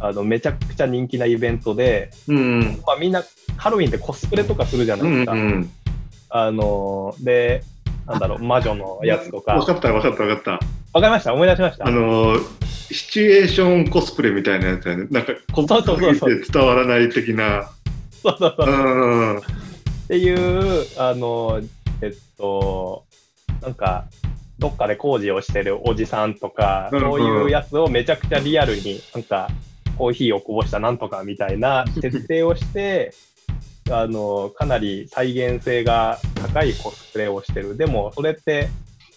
[0.00, 2.82] あの、めちゃくちゃ人気なイベントで、うん。
[2.86, 3.22] まあみんな、
[3.56, 5.34] ハロウィンってコスプレとかするじゃなういですか。
[5.34, 5.70] ん。
[6.30, 7.62] あの、で、
[8.06, 9.52] なんだろう、魔女のやつとか。
[9.52, 10.52] わかった、わかった、わかった。
[10.92, 11.34] わかりました？
[11.34, 11.86] 思い出しました？
[11.86, 12.40] あのー、
[12.90, 15.06] シチュエーションコスプレみたいなやつやね。
[15.10, 17.70] なんか、こそうそうそうそうで伝わらない的な。
[18.22, 18.72] そうそうそうう
[19.34, 19.38] ん。
[19.38, 19.42] っ
[20.08, 21.60] ていう、あの、
[22.00, 23.04] えっと、
[23.60, 24.06] なんか、
[24.60, 29.48] どっかで工事をしてるおじさんとか、そういうやつをめちゃくちゃリアルに、なんか、
[29.96, 33.12] コーヒーをこぼしたなんとかみたいな設定をして、
[33.90, 37.76] あの、かなり再現性が高いコスプレをしてる。
[37.76, 38.68] でも、それって、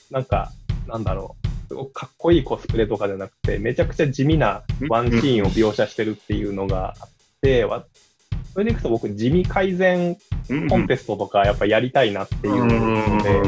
[0.10, 0.51] なんか、
[0.88, 7.10] なんだろう、すごくかっこいいコスプレとかじゃなくて、めちゃくちゃ地味なワンシーンを描写してるっていうのがあっ
[7.41, 7.84] て、わ
[8.53, 10.15] それでいくと僕、地味改善
[10.49, 13.41] うんコンテストとかやっぱやりたいなっていうので、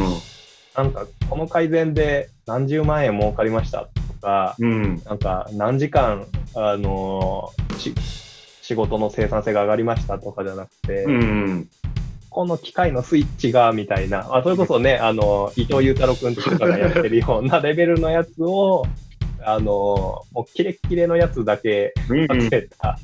[0.76, 5.02] なんかこの改善で何十万円儲かりましたとか、うん。
[5.06, 7.94] なんか何時間、あのし
[8.62, 11.70] 仕事の生産性が上がりましたとかじゃなくて、うん。
[12.30, 18.86] この機械のスイッチがみたいな、あそれこそね、 あの伊藤裕太郎君とかがやってるようなレベルのやつを、
[19.48, 22.42] あのもうキレッキレのやつだけうん。
[22.42, 23.00] 集めた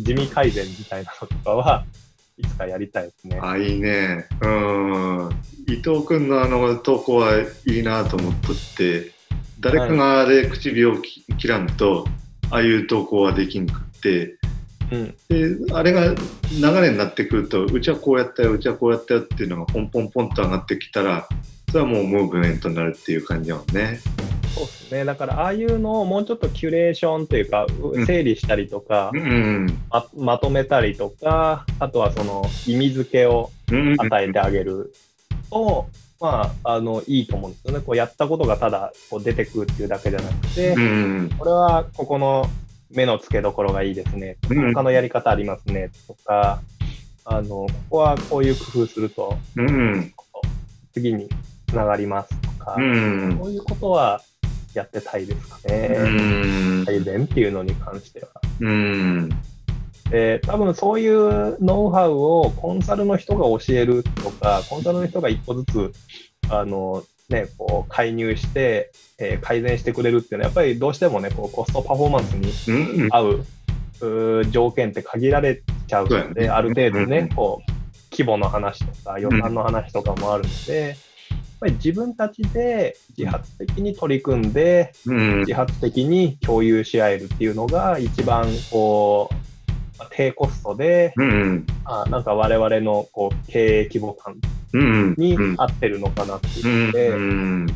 [0.00, 1.84] 地味改善みたいなのとかは
[2.36, 3.38] いつかやりたいですね。
[3.40, 4.26] あ、いいね。
[4.40, 5.30] うん。
[5.68, 9.12] 伊藤君のあの投稿はいいなと思っとって、
[9.60, 12.06] 誰かがあれ唇をき切らんと、
[12.50, 14.36] ああいう投稿はできんくって、
[14.90, 21.28] うん、で、あれが流れになってくると、うちはこうやったよ、うちはこうやったよっていうのがポンポンポンと上がってきたら、
[21.70, 24.00] それはもうムーブメントになるっていう感じだもんね。
[24.54, 25.04] そうですね。
[25.04, 29.66] だから、ああいうのをもうちょっとキュレーションというか、ん整理したりとか、うん。
[29.90, 33.96] ままとめたりとか、あとはその意味付けをうん。
[33.98, 34.92] 与えてあげる
[35.50, 35.86] と、
[36.20, 37.80] まあ、あの、いいと思うんですよね。
[37.80, 41.30] こうやったことがただこう出てくるっていうだけじゃなくて、うん。
[41.38, 42.46] これはここの
[42.90, 44.36] 目の付けどころがいいですね。
[44.50, 45.90] うん他のやり方ありますね。
[46.06, 46.60] とか、
[47.24, 50.12] あの、ここはこういう工夫すると、うん。
[50.92, 51.28] 次に
[51.68, 53.38] つながりますとか、うん。
[53.42, 54.20] そういうことは
[54.74, 56.82] やってたいですかうね。
[56.82, 56.84] ん。
[56.84, 58.28] 改善っていうのに関しては。
[58.60, 59.28] うん。
[60.10, 65.92] で、多分そういうノウハウをコンサルの人が教えるとか、コンサルの人が一歩ずつ、
[66.50, 72.52] あの、ね、こう介入して、えー改善してくれるっていうのは、やっぱりどうしてもね、こうコストパフォーマンスに
[73.00, 73.08] うん。
[73.10, 77.72] 合う条件って限られちゃうので、ある程度うんね、こう、
[78.10, 80.96] 規模の話とか予算の話とかもあるので、
[81.62, 85.40] ぱり自分たちで自発的に取り組んで、うん。
[85.40, 89.34] 自発的に共有し合えるっていうのが一番こう、
[89.98, 91.66] まあ低コストで、うん。
[91.84, 94.36] あなんか我々のこう経営規模感
[94.72, 95.14] うん。
[95.16, 97.66] にうん合ってるのかなってういうので、ん。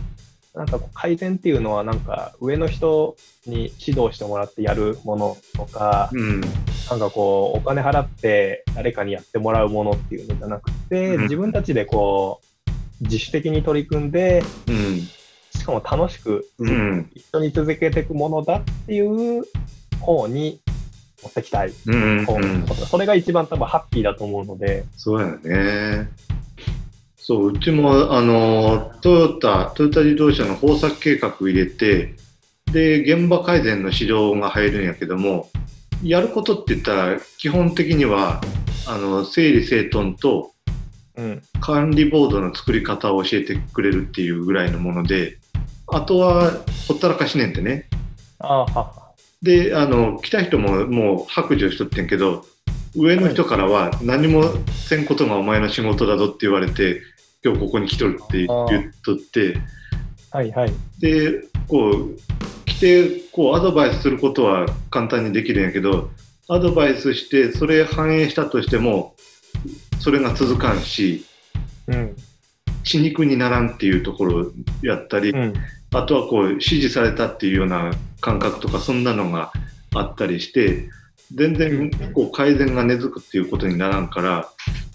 [0.55, 6.41] なんかこう改善っていうのはなんか上の人に指導してもらってやるものとか、うん。
[6.41, 12.56] なんかこうお金払って誰かにやってもらうものっていうのじゃなくて、うん自分たちでこう
[13.01, 15.01] 自主的に取り組んで、うん。
[15.59, 17.11] しかも楽しくうん。
[17.15, 19.45] 一緒に続けていくものだっていう
[20.01, 20.61] 方に
[21.23, 21.73] 持ってきたい。
[21.87, 22.27] うん。
[22.89, 26.09] それが一番多分ハッピーだと思うので、そうやね。
[27.17, 32.15] そう、うちも、あの、トヨタ、トヨタ自動車の豊作計画入れて、
[32.71, 35.51] で、現場改善の指導が入るんやけども、
[36.05, 38.41] やることって言ったら、基本的には、
[38.87, 40.56] あの、整理整頓とうん、
[41.61, 45.39] 管理ボードの作り方を教えてくれるっていうぐらいのもので、
[45.89, 46.53] あとは、
[46.89, 47.89] ほったらかしねんってね。
[49.43, 52.45] で、あの、来た人ももう白状しとってんけど、
[52.95, 54.45] 上の人からは何も
[54.89, 57.03] せんことがお前の仕事だぞって言われて、
[57.45, 58.49] 今日ここに来とるって言っ
[59.05, 59.59] とって、
[60.31, 60.73] はいはい。
[60.99, 62.17] で、こう、
[62.65, 66.11] 来て、こう、アドバイスすることは簡単にできるんやけど、
[66.49, 69.15] アドバイスして、それ反映したとしても、
[70.01, 71.25] それが続かんし、
[71.89, 72.17] うん、
[72.85, 75.55] 血肉にならんっていうところやったり、うん、
[75.95, 79.53] あとはこう指示されたっていうような感覚とかそんなのが
[79.95, 80.89] あったりして
[81.35, 84.49] 全然こう改善が根付くっていうことにならんから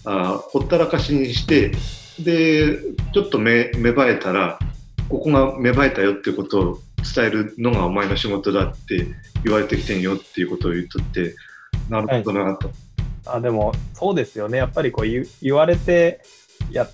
[0.04, 1.72] あーほったらかしにして
[2.18, 2.78] で
[3.12, 4.58] ちょっと芽芽生えたら
[5.08, 6.78] ここが芽生えたよっていうことを
[7.14, 9.06] 伝えるのがお前の仕事だって
[9.44, 11.34] 言われてきてんよっていうことを言っとって
[11.88, 12.70] なるほどなと。
[13.26, 14.58] あでもそうですよね。
[14.58, 16.20] やっぱりこう言う言われて
[16.70, 16.88] や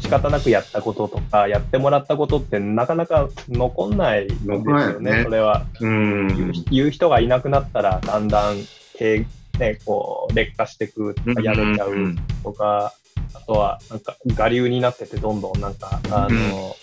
[0.00, 5.16] 仕方なくやったこととかやってもらったことってなかなか残んないですよね。
[5.16, 5.24] ね。
[5.24, 5.66] それは。
[5.80, 6.52] うん。
[6.70, 8.56] 言う人がいなくなったらだんだん
[8.96, 9.26] 経
[9.58, 12.92] ねこう劣化していくとかやめちゃうとか、
[13.34, 16.76] あとはなんか我流になっててどんどんなんかあの、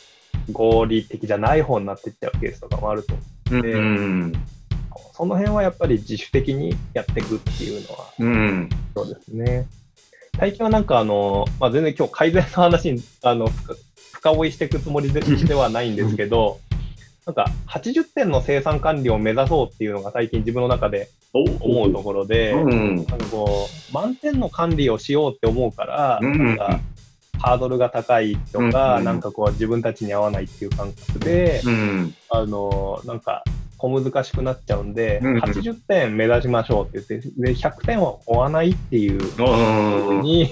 [0.51, 4.34] 合理的じゃない方になっていっちゃうケースとかもあると思ううん
[5.15, 8.13] その辺はやっぱり自主的にやっていくっていうのは。
[8.19, 8.69] うん。
[8.93, 9.65] そうですね。
[10.38, 13.75] 最近はなんかあの、まあ、全然今日改善の話にあの深
[14.12, 16.60] 深追いしていくつもりでではないんですけど、
[17.25, 22.95] なんか80点の生産管理を目指そうっていうのが最近自分の中で思うところで、うん。
[22.97, 26.37] なんかこう満点の管理をしようって思うから、うん。
[26.37, 26.79] なんか
[27.39, 29.06] ハードルが高いとか、うん。
[29.06, 32.15] なんかこう自分たちに合わないっていう感覚で、うん。
[32.29, 33.44] あのなんか
[33.86, 35.38] 小難しくなっちゃうんで、うん。
[35.40, 40.21] 80点目指しましょうって言って、で100点は追わないっていううん。
[40.21, 40.50] に、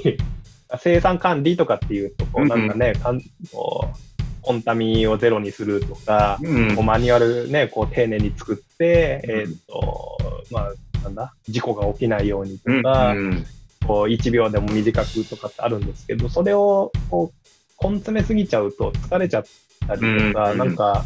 [0.79, 2.47] 生産管理とかっていうと、こううん。
[2.47, 3.21] なんかね、かん
[3.51, 6.75] こうコンタミをゼロにするとか、うん。
[6.75, 9.31] こうマニュアルね、こう丁寧に作って、うん。
[9.31, 10.17] えーっと、
[10.51, 12.83] まあ、なんだ、事故が起きないようにとうん。
[12.83, 13.45] か、うん。
[13.87, 17.33] こう1秒でも短くとかってあるんですけど、それをこ
[17.81, 19.45] う根詰めすぎちゃうと疲れちゃっ
[19.87, 20.57] たりとか、うん。
[20.57, 21.03] なんか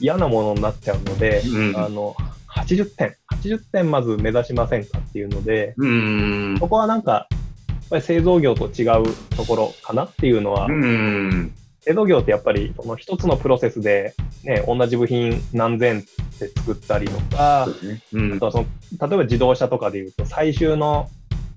[0.00, 2.16] 嫌なものになっちゃうので、うんあの、
[2.48, 6.56] 80点、80点まず目指しませんかっていうので、うん。
[6.58, 9.04] ここはなんか、やっぱり製造業と違う
[9.36, 11.52] ところかなっていうのは、うん。
[11.80, 16.02] 製造業ってやっぱりその一つのプロセスで、ね、同じ部品何千っ
[16.38, 17.68] て作ったりとか、
[18.12, 18.64] うんあとはその
[19.08, 21.08] 例えば自動車とかでいうと、最終の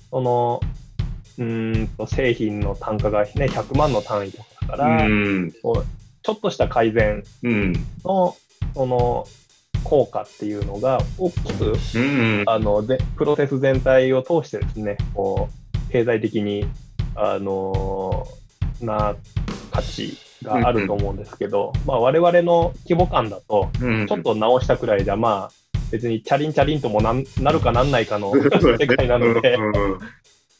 [0.09, 0.61] その
[1.37, 5.53] うーんと製品の単価が、ね、100万の単位とかだから、うん。
[6.24, 7.74] ちょっとした改善うん。
[8.03, 8.36] の
[8.74, 9.28] その
[9.84, 12.43] 効果っていうのが大きくうん。
[12.47, 15.49] あのでプロセス全体を通してですね、こ
[15.89, 16.65] う経済的に
[17.15, 18.26] あの
[18.82, 19.15] な
[19.71, 24.07] 価値があると思うんですけど、まあ我々の規模感だと、うん。
[24.07, 25.51] ちょっと直したくらいじゃ、まあ
[25.91, 27.13] 別にチャリンチャリンともな
[27.51, 29.57] るかなんないかの 世界なので、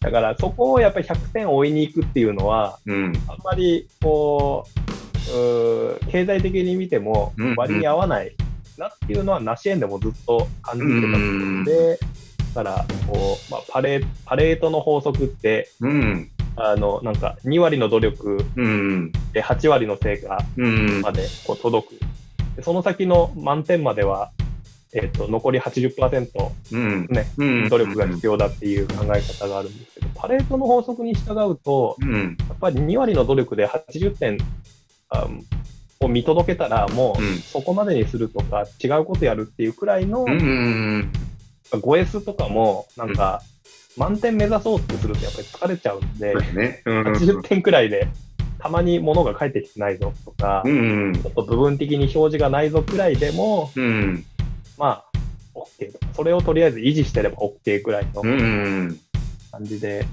[0.01, 3.14] だからそこをやっぱり100点追いに行くっていうのは、うん。
[3.28, 4.93] あんまりこう、
[6.11, 8.36] 経済的に見てもうん割に合わない
[8.78, 11.99] なっていうのは、ナシ園でもずっと感じてたので、
[12.53, 16.30] だからこう、まあ、パレパレートの法則って、うん。
[16.55, 19.11] あのなんか2割の努力うん。
[19.34, 21.01] で8割の成果うん。
[21.01, 21.99] までこう届く。
[22.55, 24.32] でその先の満点までは、
[24.93, 27.07] えっと残り80%、うん。
[27.09, 27.69] ね、うん。
[27.69, 32.38] 努力が必要だっていう考え方があるんですけど、パレートの法則に従うと、うん。
[32.47, 34.38] やっぱり2割の努力で80点あ
[35.99, 41.11] を見届けたら、もうそこまでにするとか、違うことやるっていうくらいの、うん。
[41.72, 43.41] 5S とかも、なんか、
[43.97, 46.82] 満点目指そうってするとやっぱり疲れちゃうんでそう、ですね。
[46.86, 47.01] うん。
[47.03, 48.07] 80点くらいで、
[48.59, 51.14] たまに物が返ってきてないぞとか、うん。
[51.14, 54.26] ちょっと部分的に表示がないぞくらいでも、うん。
[54.78, 55.11] まあ、
[55.53, 55.99] OK と。
[56.16, 58.99] それをとりあえず維持してれば OK くらいのうん。
[59.51, 60.05] 感じで、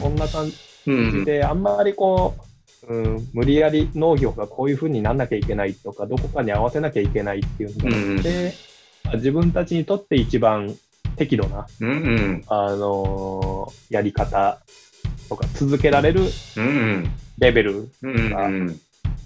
[0.00, 0.50] こんな感
[0.86, 1.10] うん。
[1.18, 2.42] じで、あんまりこう、
[2.88, 8.54] うん、無理やり農業がこういうふうになんなきゃいけないとか、どこかに合わせなきゃいけないっていうのがあって、
[9.04, 10.74] まあ自分たちにとって一番
[11.16, 12.44] 適度な、うん。
[12.48, 14.60] あのーやり方
[15.28, 16.22] とか、続けられる
[16.56, 17.10] うん。
[17.38, 18.80] レベル、うん。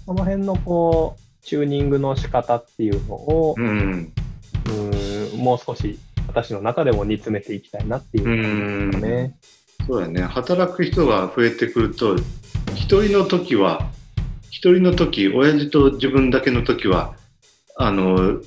[0.05, 4.13] その辺のこう、チューニングの仕方っていうのを、うん。
[4.67, 9.37] うん、もう少し私の中でも煮詰めていきたいなっていう感じですかね。
[9.87, 10.21] そうだね。
[10.21, 12.15] 働く人が増えてくると、
[12.75, 13.89] 一人の時は、
[14.49, 17.15] 一人の時、親父と自分だけの時は、
[17.75, 18.41] あの、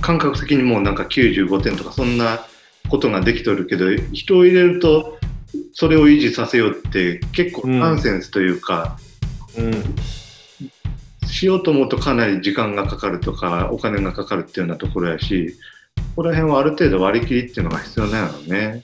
[0.00, 2.46] 感覚的にもうなんか95点とか、そんな
[2.88, 5.18] ことができとるけど、人を入れると、
[5.72, 8.98] それを維持させようって結構ナンセンスというか、
[9.58, 15.56] うん、しようと思うとかなり時間がかかるとか、お金がかかるっていうようなところやし、
[15.96, 18.82] ここら辺はある程度割り切りっていうのが必要なのね。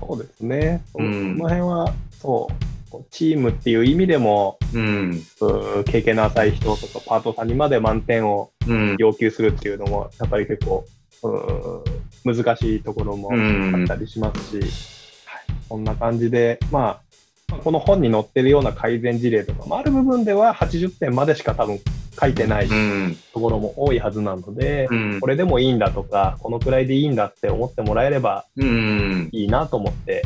[0.00, 0.82] そうですね。
[0.92, 2.79] そうんの辺は、そう、こう
[3.10, 5.22] チームっていう意味でも、うん。
[5.40, 8.96] うん経験の浅い人とかパートさんにまで満点をうん。
[8.98, 10.84] 要求するっていうのも、やっぱり結構、
[11.22, 11.84] うん
[12.24, 14.60] 難しいところもあったりしますし、
[15.26, 17.00] はい、こんな感じで、ま
[17.50, 21.80] あ、この本に載ってるような改善事例とかもある部分では80点までしか多分
[22.20, 23.16] 書いてないうん。
[23.32, 25.26] ところも多いはずなので、うんこ。
[25.28, 29.28] れでもいいんだとか、このくらいでいいんだって思ってもらえればうん。
[29.32, 30.24] いいなと思って、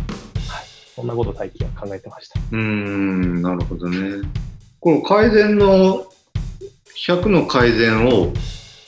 [0.48, 2.38] はい、そんなこと最近は考えてました。
[2.38, 4.28] うーん、なるほどね。
[4.80, 6.06] この改善の、
[6.96, 8.32] 100の改善を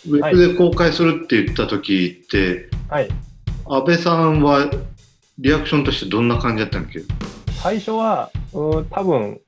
[0.09, 3.09] ウェブで公開するって言った時って、はい、
[3.67, 4.71] 安倍さんは
[5.39, 7.01] リアクションとしてどんな感じだったんだっけ？
[7.61, 9.41] 最初は、うん、多分ん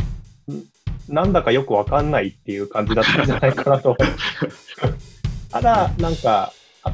[1.09, 3.97] なんだかよくわかんないっていう感じだったんじゃないかなと。
[5.51, 6.53] ただ、なんか、
[6.83, 6.93] あ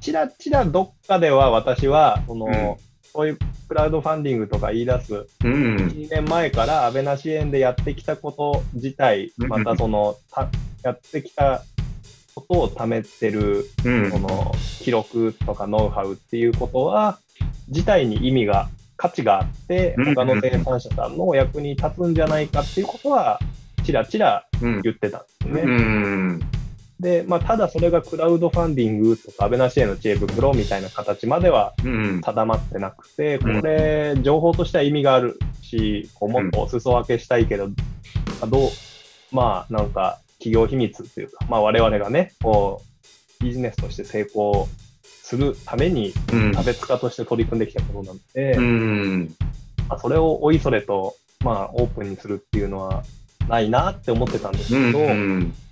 [0.00, 3.38] ちらちらどっかでは私は、その、うんそういう
[3.68, 5.76] クラウドファンディングとか言い出すうん。
[5.76, 10.48] 2年前から安倍な支援でやってきたこと自体、うんまたその、た
[10.82, 11.62] やってきた
[12.34, 14.18] ことを貯めてる、うんそ。
[14.18, 17.18] の記録とかノウハウっていうことは、
[17.68, 23.40] 自体に意味が、価値があってうん、他の生産者さんのお役に立つんじゃないかっていうことは、
[23.84, 24.80] ちらちらうん。
[24.82, 25.62] 言ってたんですね。
[25.62, 26.40] うん。
[27.02, 32.20] で、まあ、ただそれがクラウドファンディングとか、安倍な支援の知恵袋みたいな形まではうん。
[32.22, 37.68] 定まってなくて、こうんれ、情報としては意味があるし、こうもっとお裾分けしたいけど、
[38.48, 38.70] どう、
[39.32, 42.82] まあ、なんか、企業秘密というか、まあ、我々がね、こ
[43.40, 44.68] う、ビジネスとして成功
[45.02, 49.34] するために、うん差別化として取り組んできたことなので、うん。
[49.88, 53.02] まあ、それをおいそれと、まあ、オープンにするっていうのは
[53.48, 54.92] ないなって思ってたんですうん。
[54.92, 55.54] けど、うん。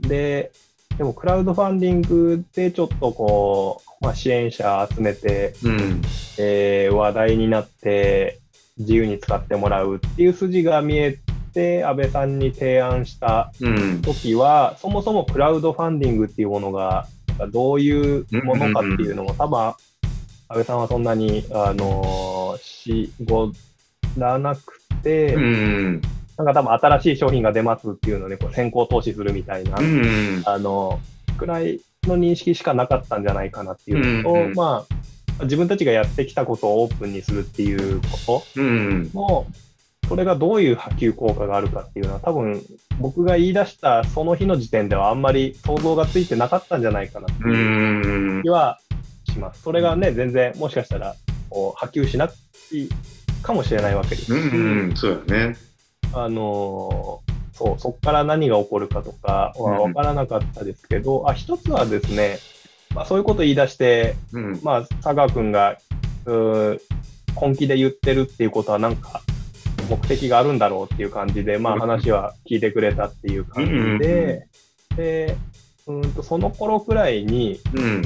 [0.00, 0.52] うで、
[0.98, 6.02] でもクラウドファンディングでちょっとこう、まあ、支援者集めて、うん。
[6.38, 8.40] えー話題になって
[8.78, 14.02] 自由に使ってもらうっていう筋が見えって安倍さんに提案したうん。
[14.02, 17.06] 時は、そもそもクラウドファンディングっていうものが、
[17.50, 19.76] どういうものかっていうのも、多分安
[20.54, 23.52] 倍さんはそんなに、あのしご
[24.16, 26.02] らなくて、うん。
[26.36, 30.42] なんか多分新しい商品が出ますっていうので、こう先行投資するみたいな、うん。
[30.46, 31.00] あの、
[31.38, 34.84] くらいの認識しかなかったんじゃないかなっていうのと、うんうんま
[35.40, 39.10] あ、自分たちがやってきたことをオープンにするっていうこうん。
[39.10, 39.46] との、
[40.08, 42.62] それがどういう波及効果があるかっていうのは、多分
[42.98, 47.48] 僕が言い出したその日の時点ではあんまり想像がついてなかったんじゃないかなってう。
[47.48, 48.78] いうん気は
[49.30, 49.62] します。
[49.62, 51.14] それがね、全然もしかしたら
[51.50, 52.34] こう波及しなく
[52.70, 52.88] ていい
[53.42, 54.90] かもしれないわけですし、うん。
[54.90, 54.96] うん。
[54.96, 55.56] そうだね。
[56.14, 62.38] あのーそう、そこから何が起こるかとかは分からなかったですけど、あ一つはですね、
[62.94, 64.60] まあ、そういうこと言い出して、うん。
[64.62, 65.78] まあ、佐川君が
[66.26, 66.80] うー
[67.34, 69.22] 本気で言ってるっていうことは、なんか
[69.88, 74.46] 目的があるんだろうっていう感じで、まあ、うん話は聞いてくれたっていう感じうんで、
[74.96, 75.36] で
[75.86, 78.02] うんとその頃くらいに、うん。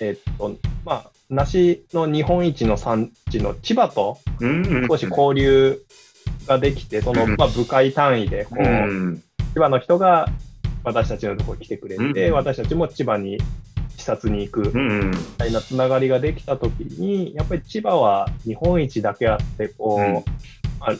[0.00, 4.86] えっと、まあ、梨の日本一の産地の千葉とうん。
[4.88, 5.82] 少し交流
[6.48, 9.22] ができて、その、うんまあ、部会単位で、こう、うん。
[9.54, 10.28] 千葉の人が
[10.82, 13.38] 私たちのところに来てくれて、うん私たちも千葉に
[13.96, 15.12] 視察に行くみうん。
[15.36, 20.14] たいなつながりができたときに、やっぱり千葉は日本一だけあって、こう、うん
[20.80, 20.92] まあ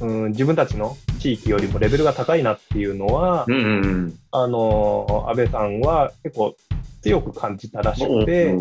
[0.00, 4.18] うん、自分たちの地域よりもレベルが高いなっていうのは、うん。
[4.32, 6.56] あの、安倍さんは結構
[7.02, 8.54] 強く感じたらしくて、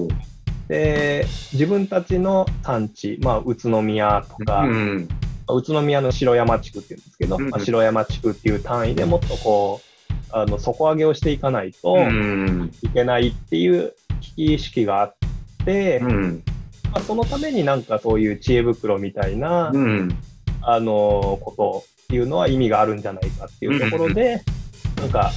[0.67, 5.09] で、自分たちの産地、まあ、宇都宮とか、うん。
[5.49, 9.91] 宇都宮の城山地区っていうんですけど、うんまあ、城山地区っていう単位でもっとこう、
[10.33, 12.71] あの底上げをしていかないとうん。
[12.81, 15.15] いけないっていう危機意識があっ
[15.65, 16.43] て、うん。
[16.91, 20.17] まあ、そのためになんかそういう知恵袋みたいな、うん。
[20.63, 24.41] あのことっていうのは意味があるんじゃないかっていうところで、
[24.97, 25.31] なんか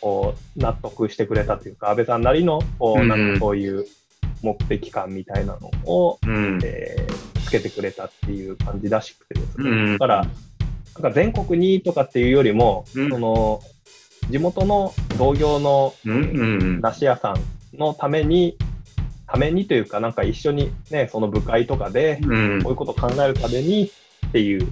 [0.00, 3.86] こう納得してくれたというか、安倍さんなりのこううんなんかそういう
[4.42, 6.58] 目的感みたいなのを、うん。
[6.64, 9.70] えーつけてくれたっていう感じらしくてですね。
[9.70, 10.26] うんだから、
[10.94, 13.60] なんか全国にとかっていうよりも、うんその
[14.30, 16.80] 地元の同業のうん。
[16.80, 18.56] 梨屋さんのために、
[19.26, 23.90] ためにというか、なんか一緒にね、その部会とかで、うんこういうことを考えるために
[24.28, 24.66] っていう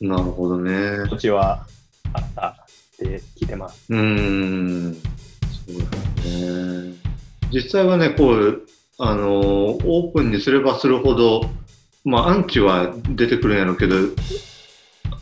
[0.00, 1.08] なるほどね。
[1.08, 1.66] 土地は
[2.12, 2.54] あったっ
[2.98, 3.86] て聞いてます。
[3.88, 4.94] うん。
[4.94, 5.84] そうだ
[6.30, 6.94] ね。
[7.52, 8.62] 実際はね、こう、
[8.98, 11.42] あの、オープンにすればするほど、
[12.06, 13.96] まあ、アンチは出てくるんやろうけど、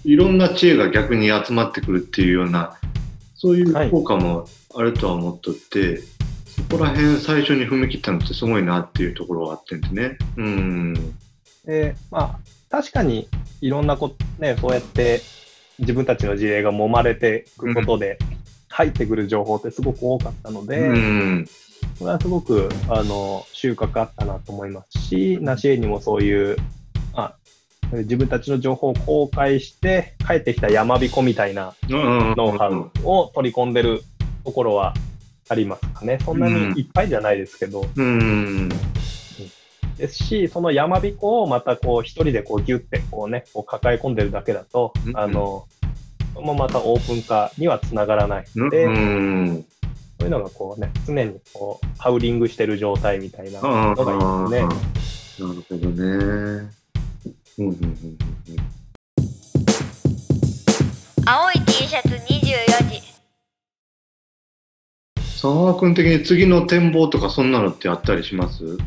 [0.05, 2.79] いろんな知恵が逆に集まってくるっていうような、
[3.35, 10.19] そういう効果もあるとは思っとって、そこら辺最初に踏み切ったのってすごいなっていうところはあってんでね。
[10.37, 10.95] うん。
[11.65, 12.39] で、まあ、
[12.71, 13.29] 確かに
[13.63, 15.23] いろんなこと、ね、そうやって
[15.79, 18.19] 自分たちの事例が揉まれていくことで、
[18.69, 21.49] 入ってくる情報ってすごく多かったので、うん。
[21.99, 26.57] これはすごくあの収穫あったなと思いますし、ナシエにもそういう、
[27.15, 27.37] まあ、
[27.99, 34.03] 自分たちの情報を公開して、帰ってきた山彦みたいなノウハウを取り込んでる
[34.45, 34.95] ところは
[35.49, 36.19] ありますかね。
[36.25, 38.69] そんなにいっぱいじゃないですけど、うん。
[39.99, 45.67] ですし、その山彦をまたこう一人でこうギュッてこうね、こう抱え込んでるだけだと、うんあの、
[46.35, 49.65] もまたオープン化にはつながらないので、うん。
[50.25, 54.17] そういうのがこうね、常にこう、ハウリングしてる状態みたいなあのがい
[54.49, 55.47] いですね。
[55.47, 55.95] なるほどね。
[55.99, 56.71] うんうん
[57.59, 58.17] うんうん
[61.27, 62.19] 青い T シャツ24
[62.91, 63.03] 時
[65.23, 68.79] 佐川君的に次の展望とかそんなのってあったりします？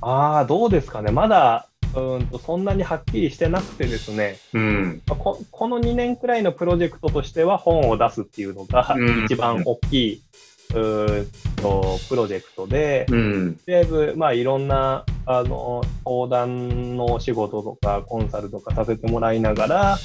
[0.00, 1.10] ああ、どうですかね。
[1.12, 5.02] まだ、うーんと、そんなにはっきりしてなくてですね、うん。
[5.06, 10.22] まあここの2年くらいのプロジェクトとしては本を出すっていうのがうん一番大きい、
[10.70, 13.54] とプロジェクトで、うん。
[13.54, 19.98] とりあえず、まあ、いろんな、あの、相談のお仕事とか、コンサルとかさせてもらいながら、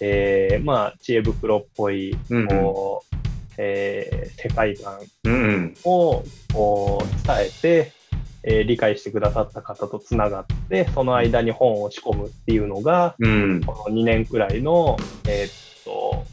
[0.00, 3.16] えー、まあ、知恵袋っぽい、うんこう、
[3.58, 5.74] えー世界観うん。
[5.84, 7.92] をこう伝えて、
[8.42, 13.62] えー理解してくださった方とつながって、その間に本を仕込むっていうのが、うん。
[13.64, 14.96] この2年くらいの、
[15.28, 16.24] えーっと、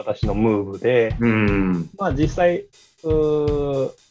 [0.00, 1.90] 私のムーブで、うん。
[1.98, 2.64] まあ実際、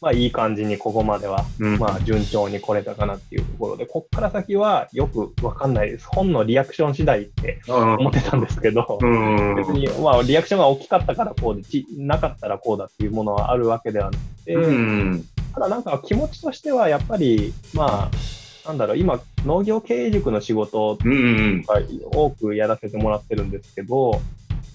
[0.00, 1.78] まあいい感じにここまでは、うん。
[1.78, 6.06] まあ順調に来れたかなっていうところで、こっから先はよくわかんないです。
[6.08, 9.54] 本のリアクション次第ってあ思ってたんですけど、うん。
[9.56, 15.24] 別に、まあリアクションが大きかったからこうで、ちなかったらこうだっていうものはあるわけではなくて、うん。
[15.54, 21.62] ただなんか気持ちとしてはやっぱり、まあ、なんだろう、今、農業経営塾の仕事うん。
[21.62, 21.80] が
[22.12, 24.20] 多くやらせてもらってるんですけど、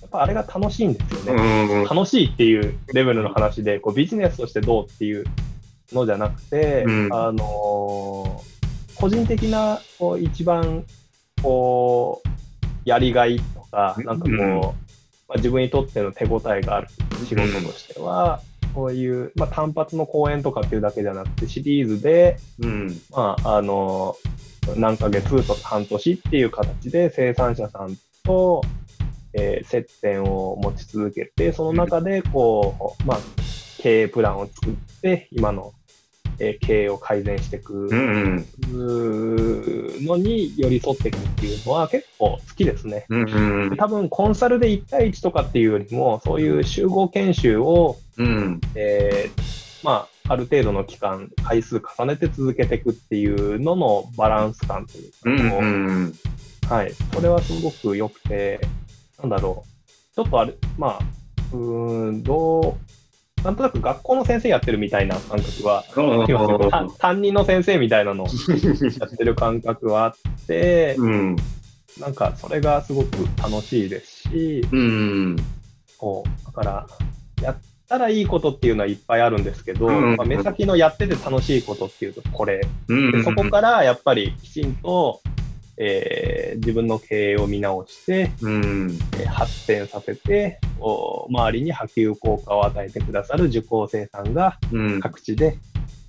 [0.06, 1.86] やっぱあれが楽しいんですようね。
[1.86, 5.26] 楽しいっていうレベルの話で、こうビジネスとしてどうっていう
[5.92, 7.14] のじゃなくて、うん。
[7.14, 8.56] あのー
[8.98, 10.86] 個人的なこう一番
[11.44, 12.30] こう
[12.86, 14.62] やりがいとか、なんかこう、うん。
[14.62, 14.70] ま
[15.32, 16.88] あ、自分にとっての手応えがある
[17.28, 18.42] 仕事としては、
[18.74, 23.02] こういう、まあ、単発の講演とかっていうだけじゃなくて、シリーズで、うん。
[23.12, 24.16] まあ、あの、
[24.78, 28.64] 何ヶ月とか半年っていう形で生産者さんと、
[29.38, 33.20] えー接点を持ち続けて、その中で、こう、まあ、
[33.80, 35.74] 経営プランを作って、今の、
[36.40, 38.46] えー経営を改善していくうん
[40.06, 43.06] のに寄り添っていくっていうのは結構好きですね。
[43.10, 43.70] うんうん。
[43.70, 48.62] で多分コンサルで1対1とかっていうよりも、そういう集合研修を、うん。
[48.76, 56.14] えーまあ、ある程度の期間、回数重ねて続けていくっていうののバランス感というか、うんこううん。
[56.68, 58.60] はい、それはすごく良くて、
[59.26, 61.00] なんだろう、ちょっとあれ、まあ、
[61.52, 62.78] うーん、ど
[63.42, 65.84] う、なんとなく学校の先生やってるみたいな感覚は、
[67.00, 68.28] 担任の先生みたいなのを
[69.00, 70.14] やってる感覚はあっ
[70.48, 71.36] て、うん。
[72.00, 75.36] なんかそれがすごく楽しいですし、うん。
[75.98, 76.88] こう、だから、
[77.42, 77.58] やっ
[77.88, 80.16] たらいいことっていうのはいっぱいあるんですけど、うん。
[80.18, 82.62] まあ、目先のやってて楽しいことっていうと、これ。
[82.90, 83.12] うん。
[83.12, 85.22] でそこからやっぱりきちんと、
[85.78, 88.98] えー自分の経営を見直して、うん。
[89.20, 95.00] えー発展させて、お周りに波及効果を与えてくださる受講生さんがうん。
[95.00, 95.58] 各地で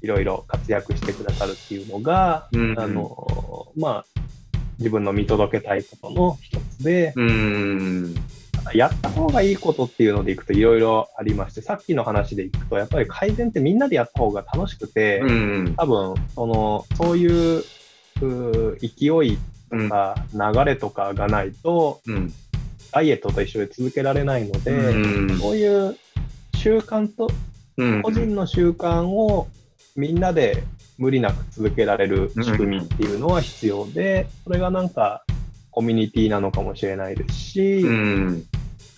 [0.03, 2.75] いろいろ活躍してくださるっていうのが、うん。
[2.79, 4.05] あの、まあ、
[4.79, 8.15] 自分の見届けたいことの一つで、うん。
[8.75, 15.75] やった方がいいことっていうのでいくといろいろありまして、さっきの話でいくと、やっぱり改善ってみんなでやった方が楽しくて、うん。
[15.77, 17.65] 多分、その、そういう、
[18.81, 19.39] 勢い
[19.71, 22.33] とか流れとかがないと、うん。
[22.93, 25.39] ダイエットと一緒で続けられないので、うん。
[25.39, 25.97] そういう
[26.55, 27.31] 習慣と、
[27.77, 28.03] うん。
[28.03, 29.49] 個人の習慣を
[29.97, 30.63] みんなで
[30.99, 35.25] 無理なく続けられる仕組みっていうのは必要で、それがなんか
[35.71, 38.45] コミュニティなのかもしれないですし、うん。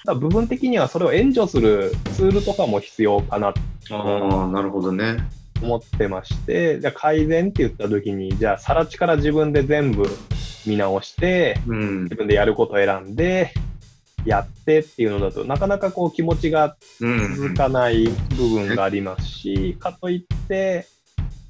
[0.04, 3.60] ただ部分的にはそれを援助するツールとかも必要かなと
[3.90, 5.16] ああなるほどね。
[5.62, 10.08] 思ってまして、じゃあ改善って言った時に、じゃあ、さら地から自分で全部
[10.68, 12.04] 見直して、うん。
[12.04, 13.52] 自分でやることを選んで、
[14.24, 20.86] やってっていうのだとなかなかこう気持ちがうん続かない部分がありますし、かといって、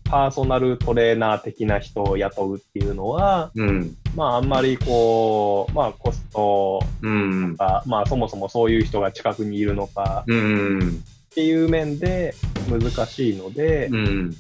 [0.05, 3.97] パーソナルトレーナー的な人を雇うっていうのは、うん。
[4.15, 7.57] まああんまりこう、まあコストうん。
[7.57, 11.03] が、まあそもそもそういう人が近くにいるのかうん。
[11.31, 12.35] っていう面で
[12.71, 14.31] 難しいので、うん。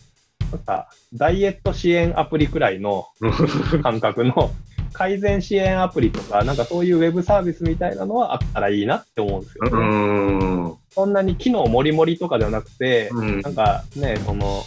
[0.50, 3.06] なんかダイエット支援アプリくらいの
[3.82, 4.50] 感覚の
[4.92, 9.70] 改善支援アプリとか、なんかそういうウェブサービスみたいなのはあったらいいなって思うんですよね。
[9.72, 13.40] うんそんなに機能もりもりとかではなくて、うん。
[13.40, 14.64] なんかね、その、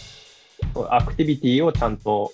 [0.88, 2.32] アクティビティをちゃんと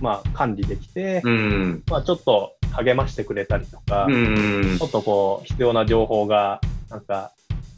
[0.00, 1.82] まあ、管理できて、うん。
[1.88, 4.76] まあ、ちょっと励ましてくれたりとか、うん。
[4.78, 7.32] ちょっとこう、必要な情報が、なんか、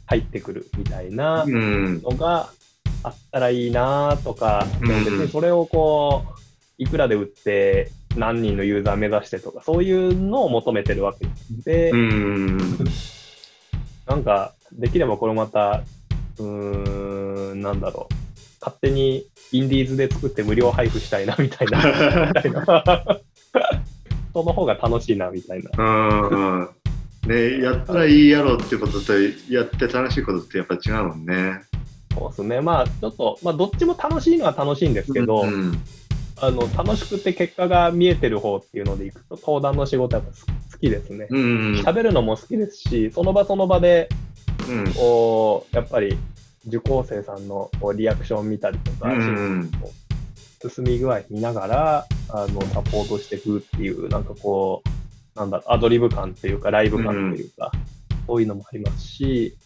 [0.05, 2.01] 入ってくるみたいなうん。
[2.01, 2.49] のが
[3.03, 4.87] あったらいいなとか、うん。
[4.87, 6.33] 別にそれをこう、
[6.77, 11.25] いくらで売って、何人のユーザー目指してとか、そういうのを求めてるわけ
[11.63, 12.57] で、うん
[14.07, 15.83] なんか、できればこれまた、
[16.39, 18.13] うーん、なんだろう。
[18.59, 21.77] 勝手にインディーズで作って無料配布したいな、みたいな。
[22.33, 23.21] みたいな
[24.33, 25.71] その方が楽しいな、みたいな。
[25.77, 26.33] う
[26.63, 26.69] ん
[27.27, 29.13] ねやったらいいやろってことと
[29.49, 31.61] やって楽しいことってやっぱ違うもんね。
[32.13, 32.61] そうですね。
[32.61, 35.81] まあ、ちょっと、まあ、どっちも楽しいのは楽しいんですけど、うん
[36.41, 40.31] あの、楽しくて結果が見えてる方っていうのでいくと、登壇の仕事やっぱ
[40.71, 41.27] 好きですね。
[41.29, 44.09] うん喋るのも好きですし、その場その場で、
[44.69, 44.93] うん。
[44.93, 46.17] こう、やっぱり、
[46.67, 49.71] 受講生さんのリアクション見たりとか、うん
[50.69, 57.71] 進み具合見ながら、あの、サポートしていくっていう、なんかこう、なんだアドリブ感というか、ライブ感というか、
[58.27, 59.57] そういうのもありますし、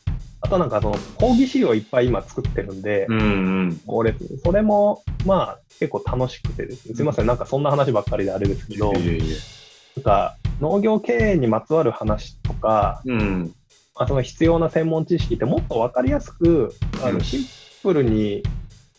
[0.41, 13.53] あとなんかその、講義資料いっぱい今作ってるんで、うん俺、それも、まあ、結構楽しくてですね、すいません、なんかそんな話ばっかりであれですけど、なんか、農業経営にまつわる話とか、うん。
[13.95, 16.73] まあ、その必要な専門知識ってもっとわかりやすく、
[17.03, 17.17] あうん。
[17.17, 17.45] のシン
[17.81, 18.43] プルに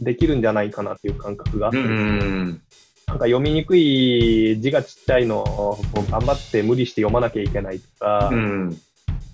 [0.01, 2.61] できるんじゃないかなっていう感覚があって、うん。
[3.07, 5.79] なんか読みにくい字がちっちゃいのを
[6.11, 8.81] 頑張って無理して読まなきゃいけないとか、うん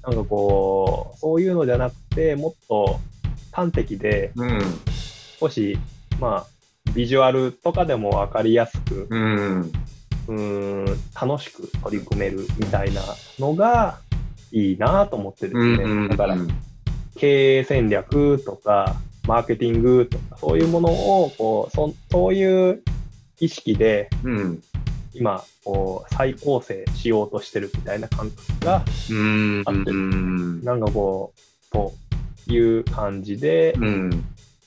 [0.06, 3.00] なんかこう、そういうのじゃなくて、もっと
[3.52, 4.60] 端的で、うん。
[5.40, 5.78] 少し、
[6.20, 9.72] まあ、ビジュアルとかでもわかりやすく、うん。
[10.28, 10.84] うーん、
[11.20, 13.02] 楽しく取り組めるみたいな
[13.38, 13.98] のが
[14.52, 16.36] いいなと思ってですね、うんうんだから
[17.16, 18.96] 経営戦略とか、
[19.26, 22.82] マーケティングとか、そういうものをこうそ、そういう
[23.38, 24.62] 意識でうん。
[25.14, 29.62] 今こう、再構成しようとしてるみたいな感覚が、うん。
[29.64, 30.62] あってうん。
[30.62, 31.92] なんかこう、と
[32.48, 34.24] いう感じで、うん。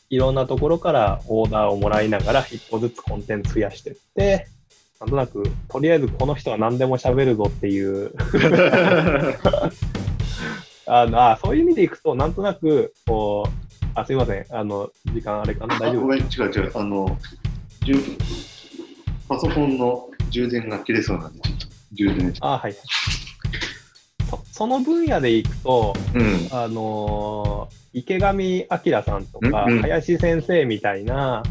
[0.09, 4.47] いろんなところからオーダーをもらいながら、一個ずつコンテンツ増やしていって、
[4.99, 8.13] なんとなく、とりあえずこの人は何でも喋るぞっていう
[10.87, 13.51] あのあそういう意味でいくと、なんとなく、こう、
[13.93, 16.71] あ、すいません、あの、時間あれかな、大丈夫あごめん、違う違う。
[16.73, 17.17] あの、
[17.85, 17.95] 充
[19.27, 22.33] パソコンの充電が切れそうなんで、ちょっと充電。
[22.41, 22.73] あ、はい。
[24.29, 26.47] そその分野でいくと、うん。
[26.51, 31.41] あのー池上彰さんとか、うんうん林先生みたいな、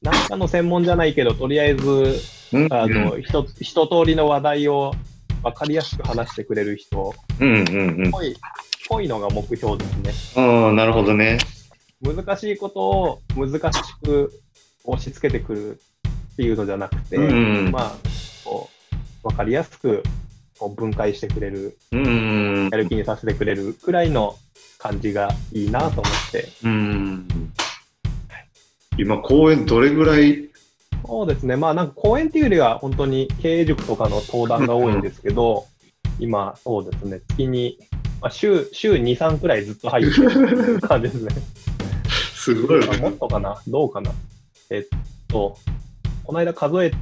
[0.00, 2.20] なんかの専門じゃないけど、とりあえず、
[2.52, 2.72] うん。
[2.72, 4.94] あの、ひと一通りの話題を
[5.42, 8.10] 分かりやすく話してくれる人うんうんうん。
[8.12, 8.36] ぽい、
[8.88, 10.42] ぽいのが目標ですね。
[10.44, 11.38] ああ、なるほどね。
[12.00, 14.32] 難しいことを難しく
[14.84, 15.80] 押し付けてくる
[16.32, 17.92] っていうのじゃなくて、うんまあ、
[18.44, 18.70] こ
[19.24, 20.02] う、分かりやすく
[20.58, 22.68] こう分解してくれる、うん。
[22.70, 24.36] やる気にさせてくれるくらいの
[24.78, 27.28] 感じがいいなと思って、うん。
[28.98, 30.48] 今、公演どれぐらい？
[31.04, 35.66] そうですね、まあなんか講演っていうよりは本当に経営塾とかの登壇が多いんですけど、
[36.18, 37.78] 今、そうですね、月に、
[38.20, 41.30] まあ、週週2、3くらいずっと入ってる感じですね。
[42.34, 42.88] すごい。
[42.88, 43.60] あもっとかな？
[43.66, 44.12] どうかな？
[44.70, 44.84] えっ
[45.28, 45.58] と、
[46.32, 46.92] この間数え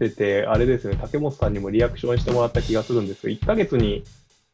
[0.00, 4.02] てて、あれですね、竹本さんにもリアクションしてもらった気がするんですけど、1ヶ月に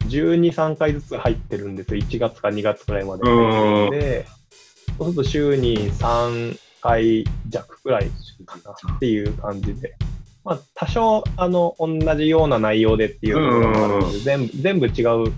[0.04, 3.22] 12、3回ずつ入ってるんですよ、1月か2月くらいまで。
[3.22, 4.26] うんで、
[4.98, 8.10] そうすると週に3回弱くらい
[8.44, 9.94] かなっていう感じで。
[10.44, 15.32] まあ、多少、あの、同じような内容でっていうところもあるので、全部、全部違う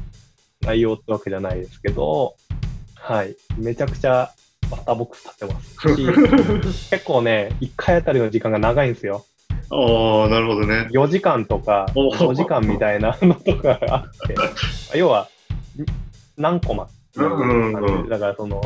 [0.62, 2.34] 内容ってわけじゃないですけど、
[2.96, 3.36] はい。
[3.56, 4.32] めちゃくちゃ
[4.70, 9.24] バッターボックス立ってますし、 結構ね、1回あたりの時間が長いんですよ。
[9.70, 10.88] ああ、なるほどね。
[10.92, 14.34] 4時間とかお5時間みたいなのとかがあって、
[14.98, 15.28] 要は、
[15.78, 18.60] ん何コマっていう感じでうんうんだからその、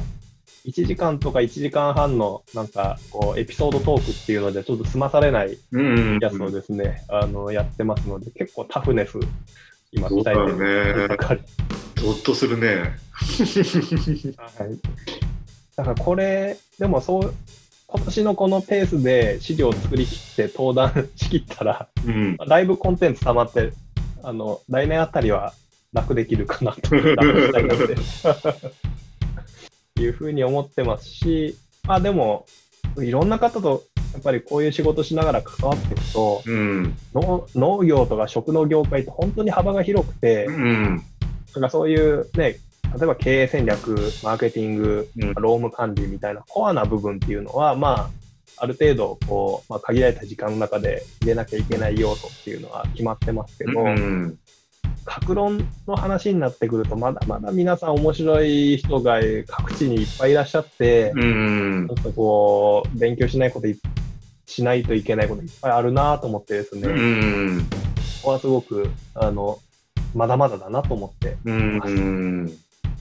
[0.64, 6.18] 1時間とか1時間半のなんかこうエピソードトークっていうのでちょっと済まされないうん。
[6.22, 9.18] やつをですね、あのやってますので、結構タフネス、
[9.92, 11.40] 今鍛えてるねばっかり。
[11.96, 12.96] ゾッとするね。
[14.36, 14.78] はい。
[15.76, 17.34] だからこれ、でもそう、
[17.86, 22.36] 今年のこのペースで資料を作り切って登壇しきったら、うん。
[22.36, 23.72] だいぶコンテンツ溜まって、
[24.22, 25.52] あの、来年あたりは
[25.92, 27.94] 楽できるかなと、楽したいなって、
[30.00, 31.56] いうふうに思ってますし、
[31.86, 32.46] まあでも、
[32.98, 36.96] いろんな方と、やっぱりこういう仕事しながら関わっていくと、うん。
[37.14, 41.02] 農農業とか食の業界って本当に幅が広くて、うん。
[41.54, 42.58] なんかそういうね、
[42.96, 48.10] 例えば経営戦略、マーケティング、うん労務管理みたいなコアな部分っていうのは、まあ、
[48.56, 54.38] ある程度、こう、まあ、限られた時間の中で入れなきゃいけない要素っていうのは決まってますけど、うん。
[55.04, 61.94] 格論の話になってくると、まだまだ皆さん面白い人が各地にいっぱいいらっしゃって、うんちょ。
[62.00, 63.76] っとこう、勉強しないことい
[64.46, 67.66] しないといけないこといっぱいあるなと思ってですね、うん。
[68.22, 69.58] ここはすごく、あの、
[70.14, 72.58] まだまだだなと思って、うん。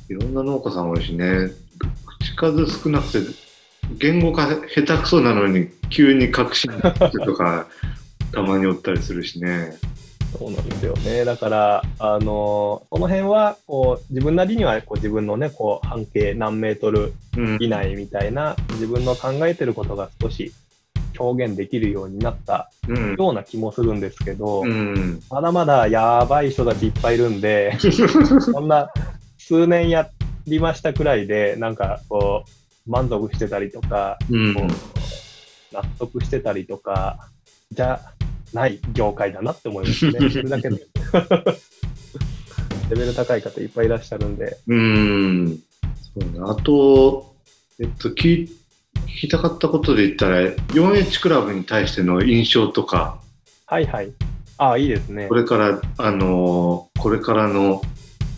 [0.09, 1.51] いろんな農家さん多いしね。
[2.19, 3.19] 口数少なくて、
[3.99, 7.67] 言語化下手くそなのに、急に確信とか、
[8.31, 9.77] たまにおったりするしね。
[10.37, 11.25] そうなんですよね。
[11.25, 17.57] だから、あの、その辺は、こう、自分なりには、こう、自分のね、こう、半径何メートルうん。
[17.59, 20.51] 以内みたいな、自分の考えてることが少し
[21.19, 23.15] 表現できるようになったうん。
[23.15, 25.21] ような気もするんですけど、うん。
[25.29, 27.77] まだまだやばい人たちいっぱいいるんで、
[28.41, 28.89] そんな
[29.45, 30.09] 数年や
[30.47, 32.45] りましたくらいで、なんか、こ
[32.87, 34.53] う、満足してたりとか、うん。
[34.53, 37.29] 納得してたりとか、
[37.69, 37.99] じゃ
[38.53, 40.13] ない業界だなって思いますね。
[40.31, 40.87] それだけで。
[42.89, 44.57] レベル高い方いっぱいいらっしゃるんで。
[44.67, 45.59] うん。
[46.15, 46.39] そうね。
[46.45, 47.35] あと、
[47.79, 48.49] えっと、聞
[49.07, 53.19] きたかったことで言ったら、4H クラブに対しての印象とか、
[53.65, 54.11] はいはい。
[54.57, 55.35] ああ、いいですねこ。
[55.35, 57.81] れから、あのーこれからの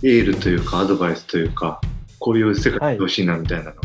[0.08, 1.82] エールというか、アドバイスというか、
[2.20, 3.76] こういう世界でほしいなみたいなの。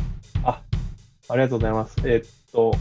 [0.44, 1.96] ありがとうございます。
[2.04, 2.74] えっと、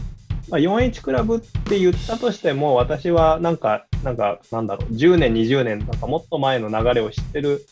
[0.50, 7.64] まあ、4H クラブって言ったとしても、私はなんか、なんか、なんだろう、10年、20年とかもっと前の流れを知ってる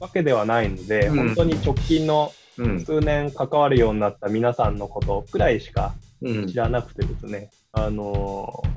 [0.00, 2.84] わけではないので、うん本当に直近のうん。
[2.84, 6.54] 数年関わるようになった皆さんのことくらいしかうん知。
[6.56, 8.68] らなくてですね、あのー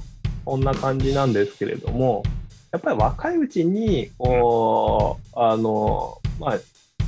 [0.46, 2.24] こんな感じなんですけれども、
[2.72, 6.60] やっぱり若いうちに、こう、あのーまあ、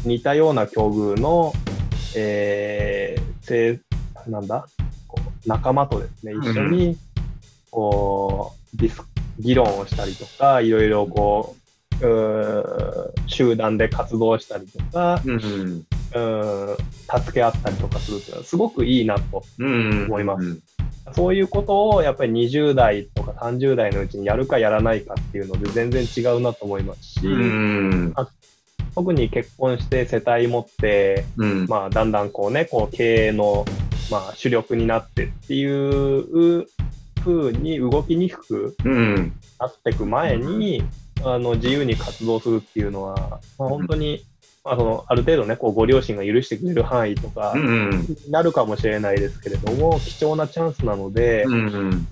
[0.06, 1.54] 似たような境遇の、
[2.16, 3.80] えー、せ
[4.28, 4.68] なんだ？
[5.08, 6.98] こう仲間とですね、一緒に、
[7.72, 9.02] こう、ディス
[9.40, 11.60] 議論をしたりとか、いろいろこう、
[12.02, 15.34] う集団で活動したりとか、うん。
[15.34, 19.44] うん助け合ったりとかするっていうのはすごくいいなと。
[19.60, 20.06] うん。
[20.06, 20.60] 思います
[21.14, 28.14] そういうことをやっぱり20代とか30代のうちにやるかやらないかっていうので全然違うなと思いますし、うん。
[28.96, 31.66] 特に結婚して世帯持って、うん。
[31.68, 33.66] まあ、だんだんこうね、こう経営の、
[34.12, 36.68] まあ、主力になってっていう
[37.24, 39.34] 風に動きにくくうん。
[39.60, 40.84] なっていく前に、
[41.24, 44.26] あの自由に活動するっていうのは、まあ、本当に、
[44.64, 47.90] まあ、そのある程度ね、こうご両親が許してくれる範囲とかうん。
[48.02, 52.08] になるかもしれないですけれども、貴重なチャンスなので、うん。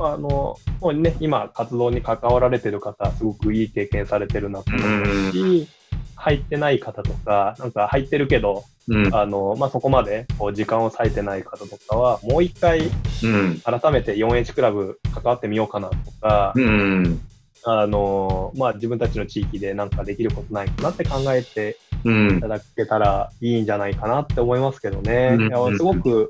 [0.00, 5.68] あの、もうね、今活動に関わられてる方、すごくいい経験されてるなと思いますし、
[6.16, 9.14] 入ってない方とか、なんか入ってるけど、うん。
[9.14, 12.90] あの、まあ、そこまでこう時間を割いてない方とかは、もう一回
[13.22, 13.60] うん。
[13.60, 17.20] 改めて 4H クラブ関わってみようかなとか、うん。
[17.64, 22.48] あの、まあ、自分たちの地域でなんかできることないかなって考えてうんいた。
[22.48, 25.36] だけたらいいんじゃないかなって思いますけどね。
[25.38, 26.28] うんいやすごく、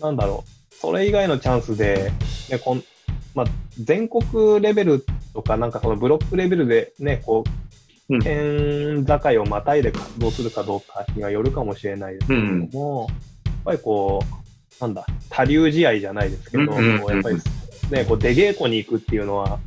[0.00, 2.12] なんだろう、それ以外のチャンスで、
[2.50, 2.84] ね、こん
[3.34, 3.46] まあ、
[3.80, 7.67] 全国レベルとか、なんかそのブロックレベルでね、こう、うん
[8.08, 13.08] 県境をまたいで活動するかどうかにはよるかもしれないですけれども、
[13.44, 17.36] やっぱりこう、なんだ、多流試合じゃないですけど、うんやっぱり
[17.90, 19.58] ね、こう出稽古に行くっていうのは、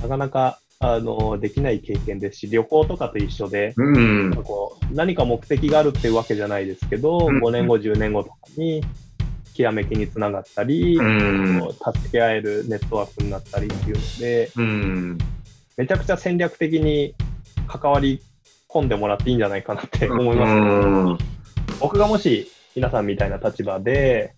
[0.00, 8.82] なかなか、あの、できない経験ですし、旅行とかと一緒で、うんこう何か目的があるっていうわけじゃないですけど、うん5年後、10年後とかに、
[9.54, 15.18] きらめきにつながったり、うん助け合えるネットワークになったりっていうので、うん。
[15.76, 17.14] めちゃくちゃ戦略的に
[17.68, 18.22] 関わり
[18.68, 20.56] 込んでもらっていいんじゃないかなって思います、う
[21.12, 21.18] ん
[21.80, 24.34] 僕がもし皆さんみたいな立場で、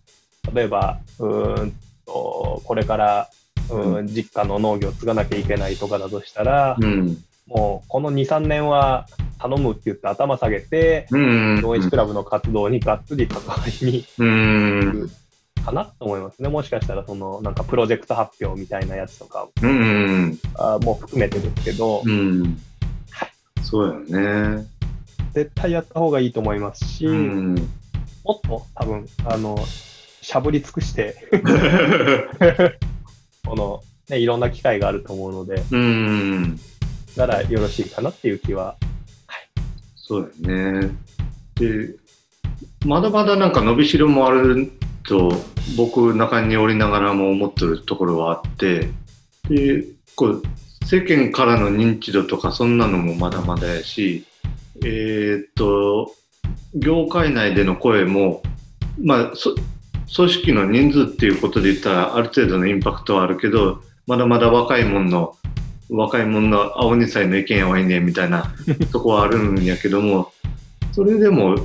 [0.53, 1.73] 例えば、うーん
[2.07, 3.31] と、これから、
[3.71, 7.19] うーん、実家の農業を継がなきゃいけないとかだとしたら、うん。
[7.47, 9.07] もうこの2、3年は
[9.39, 11.61] 頼むって言って頭下げて、うん。
[11.61, 15.11] ノイチクラブの活動にがっつり関わりにうん
[15.65, 16.43] かなと思います。
[16.43, 16.49] ね。
[16.49, 20.39] もしかしたら、その、なんかプロジェクト発表みたいなやつとかうん。
[20.57, 22.59] あも含めてですけど、うん
[23.65, 24.67] そうやね
[25.33, 27.55] 絶対やった方がいいと思いますし、うん
[28.25, 29.59] もっと多分、あの、
[30.23, 31.29] しゃぶり尽くして、
[33.47, 36.59] この、ね、いろんな機会があると思うので、うん
[37.17, 38.77] ならよろしいかなっていう気は。
[39.97, 40.97] そうだよね。
[41.57, 41.95] で、
[42.87, 44.73] まだまだなんか伸びしろもある
[45.07, 45.31] と、
[45.77, 48.89] 僕、中におりながらも思ってるところはあって、
[49.49, 49.85] で、
[50.17, 50.43] こう、
[50.85, 54.27] 世間からの認知度とかそんなのもまだまだやし、
[54.85, 56.13] えーっと、
[56.75, 58.43] 業界内での声も、
[59.01, 59.55] まあ、そ
[60.15, 65.37] 組織の人数っていうことで言ったらある程度のインパクトはあるけど、まだまだ若いもんの、
[65.89, 68.55] 若いもんの青二歳の意見やわいねみたいな
[68.93, 70.33] とこはあるんやけども、
[70.93, 71.57] それでも、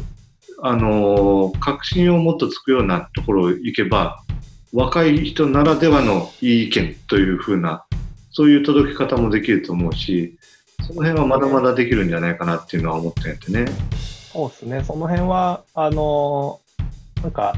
[0.61, 4.23] あのー確信をもっとつくようなところ行けば、
[4.73, 7.83] 若い人ならではのいい意見というふうな、
[8.39, 10.37] そういう届き方もできると思うし、
[10.87, 13.65] その辺はまだまだできるんじゃないかなっていうのは思ってんやってね。
[14.31, 16.61] そうですね、その辺は、あの
[17.21, 17.57] なんか、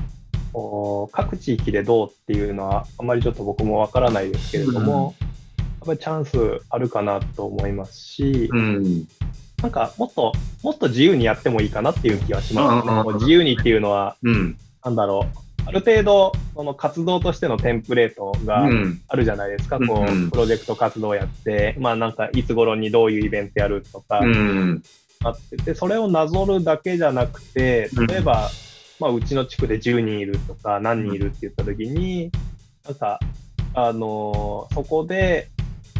[1.11, 5.13] 各地域でどうっていうのは、あまりちょっと僕もわからないですけれども、
[5.59, 9.07] やっぱりチャンスあるかなと思いますし、うん。
[9.61, 10.31] なんかもっと、
[10.63, 13.13] もっと自由にやってもいいかなっていう気はしますね。
[13.19, 14.57] 自由にっていうのは、うん。
[14.83, 19.01] なんだろう、ある程度、その活動としてのテンプレートうがん。
[19.07, 24.83] あるじゃないですか、うんこうプロジェクト活動やって、まあなんか、いつ頃にどういうイベントやるとかうん。
[25.23, 28.49] あってて、それをなぞるだけじゃなくて、例えば、
[28.99, 32.31] まあ、うちの地区で10人いるとか、何人いるって言ったときに、
[32.85, 33.19] なんか、
[33.73, 35.47] あのーそこで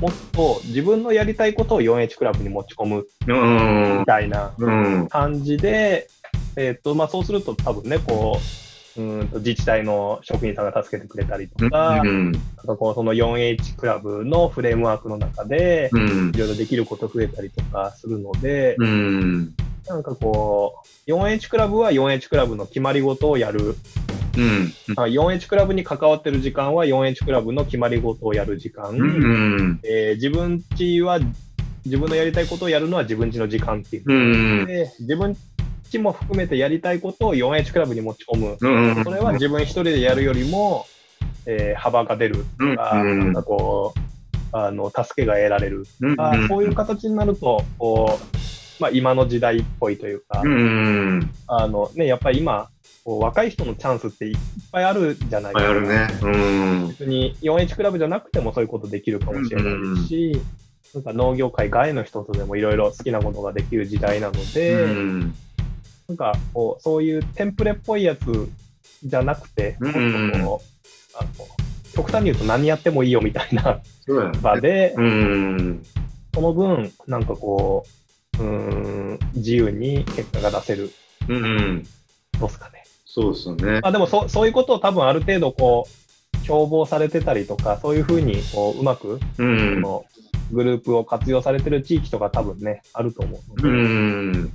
[0.02, 4.06] もっと自分のやりたいことを 4H クラブに持ち込むうんみ。
[4.06, 5.08] たいなうん。
[5.08, 6.08] 感じで、
[6.56, 8.61] えっ、と、まあ、そうすると多分ね、こう、
[8.98, 12.32] うーんと自治体の職員さんが助けてくれたりとか、うん。
[12.32, 16.38] なんかこうその 4H クラブのフレームワークの中で、うんい。
[16.38, 19.54] ろいろできること増えたりとかするので、うん。
[19.88, 23.76] なんかこう、4H クラブは 4H クラブの決まり事をやる。
[24.38, 24.74] うん。
[24.96, 28.92] あ 4H クラブに関わってる時間は 4H クラブの決まり事をやる時間。
[28.92, 29.80] うん。
[29.84, 31.20] えー自分ちは、
[31.84, 34.04] 自分のやりたいことをやるのは自分ちの時間っていう。
[34.08, 34.66] うん。
[34.68, 35.36] で、自分
[35.92, 38.58] ちも含めてやりたいことを 4H クラブに持ち込む。
[38.60, 39.04] うん。
[39.04, 40.86] それは自分一人でやるよりも、
[41.46, 48.20] えー幅が出るとか、うんなんかこう、あの、助けが得られるうんあそういう形になると、こ
[48.80, 51.32] う、まあ、今の時代っぽいというか、うん。
[51.48, 52.70] あのね、やっぱり今、
[53.04, 54.38] こう若い人のチャンスっていっ
[54.72, 56.08] ぱいあるじゃないあるね。
[56.22, 56.88] うん。
[56.90, 60.42] 別に 4H クラブじゃなくてもそういうことできるかもしれないですし、
[60.94, 65.36] なんか農業界外の人とでもいろいろ好きなことができる時代なので、うん。
[66.12, 68.50] なんかこうそういうテンプレっぽいやつ
[69.04, 70.62] じゃなくて、うんもっとこ
[71.14, 71.30] うあの
[71.94, 73.80] 極端に言うと何やってもいいよみたいな。
[74.42, 75.84] 場で、うん。
[76.34, 77.86] その分、なんかこ
[78.40, 80.92] う、うーん、自由に結果が出せる、
[81.28, 81.84] うん。
[82.40, 82.84] どうですかね。
[83.06, 83.80] そうですよね。
[83.84, 89.82] あでもそ、そういうことを多分ある程度こう、標榜されてたりとか、そういうふうにこううまく、うそん。
[89.82, 90.06] の
[90.52, 94.54] グループを活用されてる地域とか多分ね、あると思うので、うん。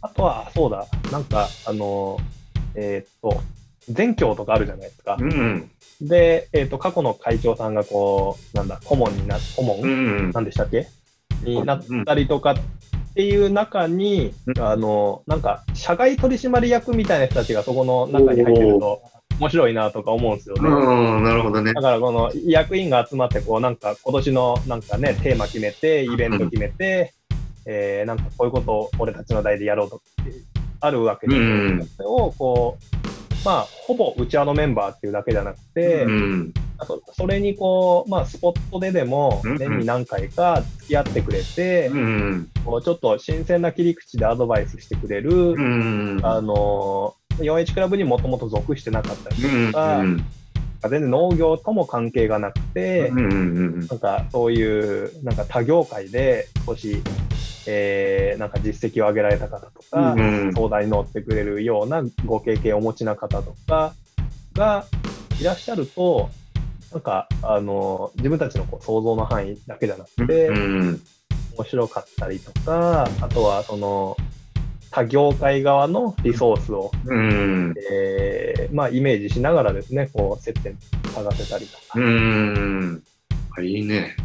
[0.00, 2.18] あとは、そうだ、なんか、あの、
[2.74, 3.40] えーっと、
[3.88, 5.16] 全教とかあるじゃないですか。
[5.18, 5.70] うん。
[6.00, 10.30] で、えーっと、過去の会長さんがこう、なんだ、顧問にな、顧問、うん。
[10.30, 10.86] なんでしたっけ？
[11.44, 12.54] になったりとかっ
[13.14, 19.02] ていう中に、うんあの、なんか、社外取締役みたいな人たちがそこの中に入ってると、
[19.40, 20.68] 面白いなとか思うんですよね。
[20.68, 21.24] うん。
[21.24, 21.80] なるほどねだ。
[21.80, 27.14] からこの役員が集まって、こうなんか今年のなんかね、テーマ決めて、イベント決めて、
[27.70, 30.32] えーなんかこういうことを俺たちの代でやろうとって
[30.80, 32.98] あるわけで、うんそれをこう、
[33.44, 36.54] まあ、ほぼうちわのメンバーっていうだけじゃなくて、うん。
[36.78, 42.48] あとそれにこう、まあ、スポットででも年に何回か付き合ってくれて、うん。
[42.64, 46.20] こうちょっと新鮮な切り口でアドバイスしてくれる、うん。
[46.22, 49.72] あの 4H クラブにもともと属してなかったりうん。
[49.72, 50.24] とか、うん。
[50.82, 53.80] 全然農業とも関係がなくて、うん。
[53.80, 57.02] なんかそういうなんか他業界で少し、
[57.70, 63.94] えーなんか実績を上げられた方とか、うん相談に乗ってくれるようなご経験をお持ちな方とか
[64.54, 64.86] が
[65.40, 66.30] いらっしゃると、
[66.92, 71.02] なんかあの自分たちのこう想像の範囲だけじゃなくて、うん。
[71.58, 74.16] 面白かったりとか、あとはその
[74.90, 77.74] 他業界側のリソースを、うん。
[77.90, 80.78] えーまあ、イメージしながらですね、こう接点
[81.12, 83.02] 探せたりとか、うん。
[83.56, 84.16] あ、いいね。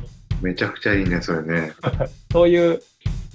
[0.41, 1.73] めちゃくちゃいいね、それね。
[2.31, 2.81] そういう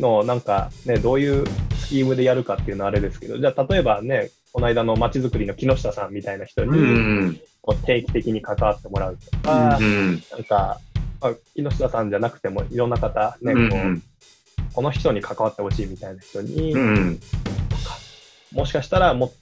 [0.01, 1.47] のをなんかね、どういう
[1.77, 7.41] スキームでやるかっていうのはあれですけど、じゃあ例えばね、この間の街づくりの木下さんみたいな人うにん。
[7.61, 10.23] こう定期的に関わってもらうとか、うん。
[10.33, 10.81] なんか、
[11.21, 14.03] まあ、木下さんじゃなくてもいろんな方、ね、こううん。
[14.73, 17.21] この人に関わってほしいみたいな人に、うん。
[18.53, 19.33] もしかしたらも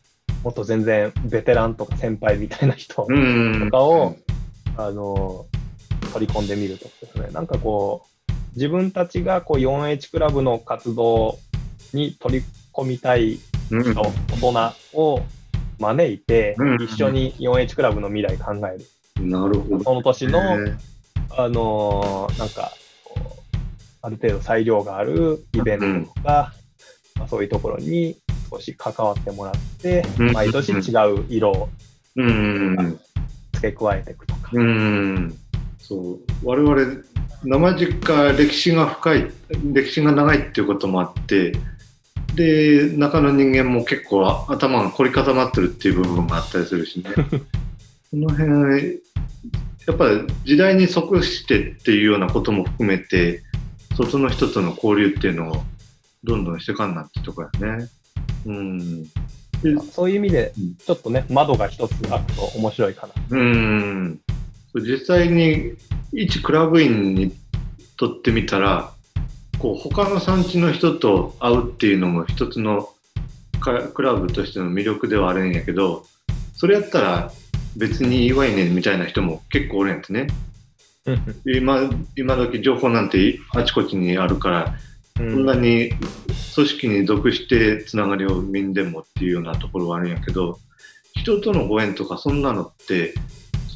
[0.42, 3.64] もっと全然ベテランとか先輩みたいな人、うん。
[3.64, 4.16] とかを
[4.76, 5.46] あの
[6.12, 8.15] 取り込んでみるとですね、なんかこう、
[8.56, 11.38] 自分たちがこう 4H クラブの活動
[11.92, 13.38] に取り込みたい
[13.70, 13.82] うん。
[13.82, 15.20] 人、大人を
[15.78, 19.28] 招いてうん、一緒に 4H クラブの未来考える。
[19.28, 19.84] なるほど。
[19.84, 20.78] その年の、ね
[21.36, 22.72] あのーなんか
[24.00, 26.54] ある程度裁量があるイベントとか、
[27.16, 28.16] まあ、そういうところに
[28.48, 30.76] 少し関わってもらって、うん毎年違
[31.12, 31.68] う色を
[32.14, 33.00] うん。
[33.52, 34.50] 付け加えていくとか。
[34.52, 35.38] うん。
[35.78, 36.18] そう。
[36.44, 37.02] 我々、
[37.48, 39.30] 生実家、歴史が深い、
[39.72, 41.52] 歴史が長いっていうこともあって、
[42.34, 47.10] で、中の人間も結構頭が凝り固まってるっていう部分があったりするしね。
[48.10, 49.00] この辺、
[49.86, 53.42] やっぱり時代に即してっていうようなことも含めて、
[53.96, 55.62] 外の人との交流っていうのを
[56.24, 57.88] どんどんしてかんなってとこやね。
[58.44, 59.04] うん。
[59.62, 63.12] でそういう意味でうん、ちょっとね、窓が一つ開くと面白いかな。
[63.30, 64.20] うん。
[64.80, 65.74] 実際に
[66.12, 67.32] 一クラブ員に
[67.96, 68.92] とってみたら、
[69.58, 72.90] こう他の産地の人と会うっていうのも一つの
[73.60, 76.04] かクラブとしての魅力ではあるんやけど、
[76.54, 77.32] それやったら
[77.76, 80.26] 別にいいわいねんみたいな人も結構おるんやってね。
[81.44, 84.74] 今、今時情報なんてあちこちにあるから、
[85.16, 85.90] うこんなに
[86.54, 90.58] 組織に属してつながりを生んでもっていうようなところはあるんやけど、
[91.14, 93.14] 人とのご縁とかそんなのって、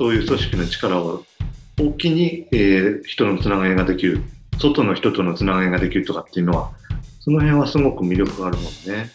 [0.00, 1.26] そういう組織の力を
[1.78, 4.22] 大きに、えー人のつながりができる、
[4.58, 6.70] 外の人とのつながりができるとかっていうのは、
[7.20, 9.10] その辺はすごく魅力があるもんね。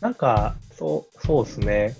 [0.00, 1.96] なんか、そう、そうですね。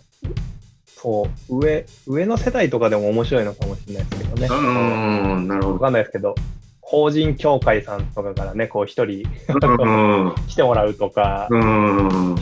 [0.87, 4.47] そう、上、上の世代とかでも面白いのかもしれないですけどね。
[4.47, 6.35] うーん、なるほわかんないですけど、
[6.81, 9.25] 法人協会さんとかからね、こう一人。
[10.49, 12.37] 来てもらうとか、うん。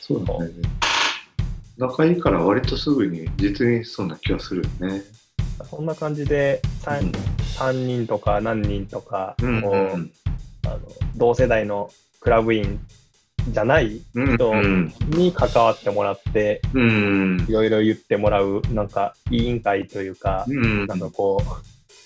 [0.00, 0.85] そうだね。
[1.78, 5.02] 仲いいから割とすぐに実現しそうな気がするよね。
[5.70, 7.16] そんな感じで3、
[7.58, 9.62] 三人とか何人とか、うん。
[9.62, 9.74] こう
[10.66, 10.78] あの
[11.16, 12.80] 同世代のクラブ員
[13.50, 14.36] じゃないうん。
[14.36, 14.94] 人うん。
[15.10, 17.52] に関わってもらって、うんい。
[17.52, 20.86] ろいろ言ってもらう、なんか委員会というか、うん。
[20.86, 21.42] なんかこ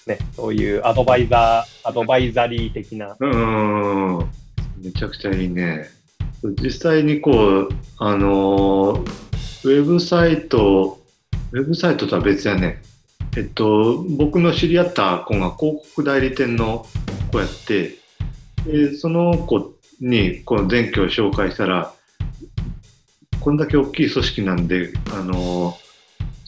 [0.06, 4.18] う、ね、そういうアドバイザー、アドバイザリー的な、うん。
[4.82, 5.88] めちゃくちゃいいね。
[6.62, 7.68] 実際にこう、
[7.98, 9.29] あのー
[9.64, 11.00] ウェブサイト、
[11.52, 12.82] ウェブサイトとは別やね。
[13.36, 16.86] えっと、僕の知り合った子が広告代理店の
[17.30, 17.96] 子やって、
[18.66, 21.94] でその子にこの前期を紹介したら、
[23.40, 25.90] こんだけ大きい組織なんで、あのー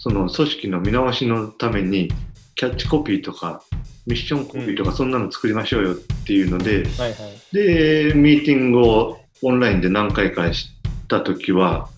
[0.02, 2.10] その組織の見直しのために、
[2.56, 3.62] キャッチコピーとか、
[4.04, 5.94] ミッションコピーとか、そんなの作りましょうよっ
[6.26, 7.54] ていうので、はいはい。
[7.54, 10.70] で、ミーティングをオンラインで何回かし
[11.06, 11.88] たときは、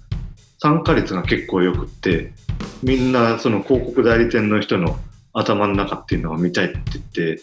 [0.64, 2.32] 参加率が結構良くって、
[2.82, 4.96] みんなその広告代理店の人の
[5.34, 7.42] 頭の中っていうのを見たいって言って、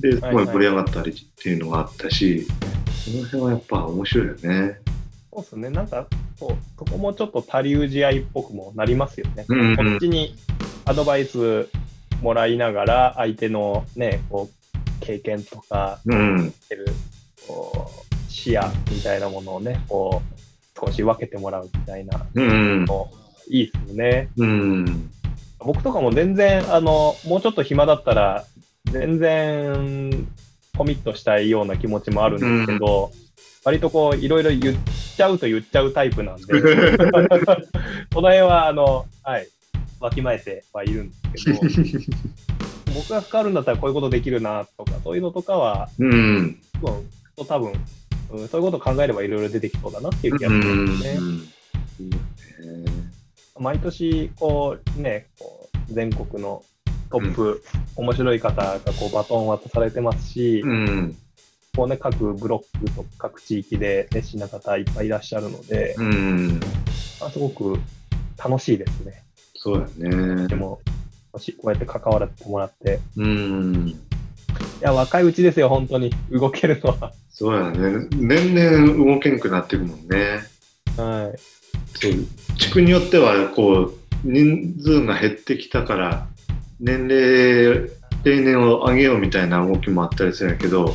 [0.00, 2.46] で、すごい盛り上がったりっていうのがあったし、
[3.04, 4.78] その辺はやっぱ面白いよね。
[5.30, 5.68] そうですね。
[5.68, 6.06] なんか、
[6.38, 9.44] そうそこもちょっと他流試合っぽくもなりますよね。
[9.46, 10.34] うんうんこっちに
[10.86, 11.68] アドバイス
[12.22, 16.50] もらいながら、相手のね、こう、経験とか、うん。
[16.66, 16.86] てる
[17.46, 20.33] こう視野みたいなものをね、こう、
[20.86, 22.84] 少し分けてもらうみたいなうん。
[22.84, 23.10] の、
[23.48, 24.28] いいですよね。
[24.36, 25.10] うん。
[25.58, 28.44] 僕とかも全然、あの、もうちょっと暇だったら、
[28.86, 30.28] 全然
[30.76, 33.10] コミットしたいような気持ちもあるんですけど、
[33.64, 34.76] 割とこう、いろいろ言っ
[35.16, 36.42] ちゃうと言っちゃうタイプなんで、
[38.12, 39.48] その辺は、あの、はい、
[40.00, 41.60] わきまえてはいるんですけど、
[42.94, 46.12] 僕が関わるんだったらこういうことできるなとか、そういうのとかは、うん。
[46.12, 47.72] うん、多分、
[48.36, 51.20] うん、そういうことを考えればいろいろ出てきそうだなっていう気がするんですね。
[53.58, 56.62] 毎年、こうね、こう全国の
[57.10, 57.62] トップ、
[57.94, 61.16] 面白い方がこうバトンを渡されてますし、うん。
[61.76, 66.60] こうね、各ブロックと各地域で熱心な方いっぱいいらっしゃるので、うん。
[67.20, 67.78] あすごく
[68.36, 69.24] 楽しいですね。
[69.54, 70.56] そうだねで。
[70.56, 70.80] も、
[71.32, 74.00] こうやって関わらせてもらって、うん。
[74.80, 77.12] いや、若いうちですよ、本当に、動けるのは。
[77.30, 78.06] そうやね。
[78.16, 80.44] 年々動けんくなっていくもんね。
[80.96, 81.38] はい。
[81.94, 82.12] そう
[82.58, 83.94] 地区によってはこう
[84.24, 86.28] 人数が減ってきたから
[86.80, 87.90] 年齢
[88.22, 90.94] 定年を上げようみたいな動きもあったりするんやけど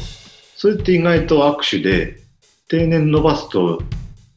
[0.56, 2.20] それって意外と握手で
[2.68, 3.82] 定年伸ばすと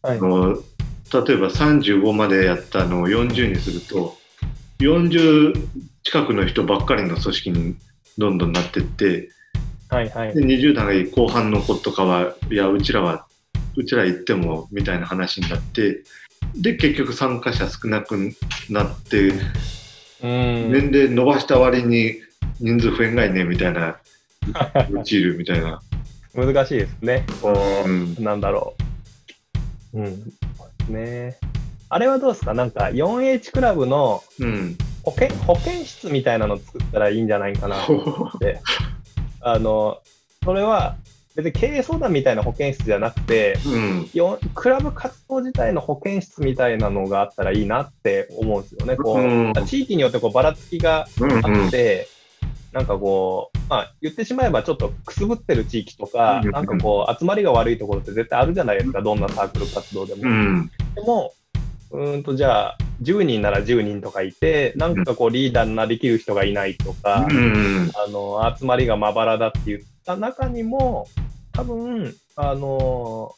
[0.03, 0.21] はいあ。
[0.21, 4.17] の例えば35までやったのを40にすると
[4.79, 5.53] 40
[6.03, 7.77] 近くの人ばっかりの組織に
[8.19, 9.31] どんどんなってって
[9.89, 10.09] はい。
[10.11, 10.41] はいで。
[10.41, 13.27] 20代後半の子とかはいやうちらは
[13.77, 16.03] うちら行ってもみたいな話になって
[16.55, 18.17] で結局参加者少なく
[18.69, 20.73] なってうん。
[20.73, 22.15] 年齢伸ばした割に
[22.61, 23.97] 人数増えんがいねみたいな
[24.93, 25.81] 陥るみたいな、
[26.35, 27.25] 難しいですね。
[27.41, 27.53] こ
[27.85, 28.75] う、うん、なんだろ
[29.95, 29.99] う。
[30.01, 30.33] うん。
[30.89, 31.39] ね。
[31.89, 32.55] あれはどうですか？
[32.55, 38.61] なんか 4H クラブのうん、保健保健室みたいなの作ったらいいんじゃないかなと思って。
[39.41, 39.99] あの、
[40.45, 40.97] それは
[41.35, 48.97] 別に経営相談みたいな保健室じゃなくて、うん、よクラブ活動自体の保健室みたいなのがあったらいいなって思うんですよね。
[48.97, 49.53] こううん。
[49.67, 52.09] 地域によってこうばらつきがうん、あって、
[52.73, 56.51] なんかこう、まあ、言ってしまえばちょっとくすぶってる地域とか、うん。
[56.51, 60.23] なんかこう、集まりが悪いところって絶対あるじゃないですか、どんなサークル活動でも。
[60.25, 61.33] うん、でも、
[61.93, 71.07] うーんと、じゃあ、10人なら10人とかいて、なんかこう、リーダーになりきる人がいないとか、うん、あの、集まりがまばらだって言った中にも、
[71.53, 73.35] 多分、あの、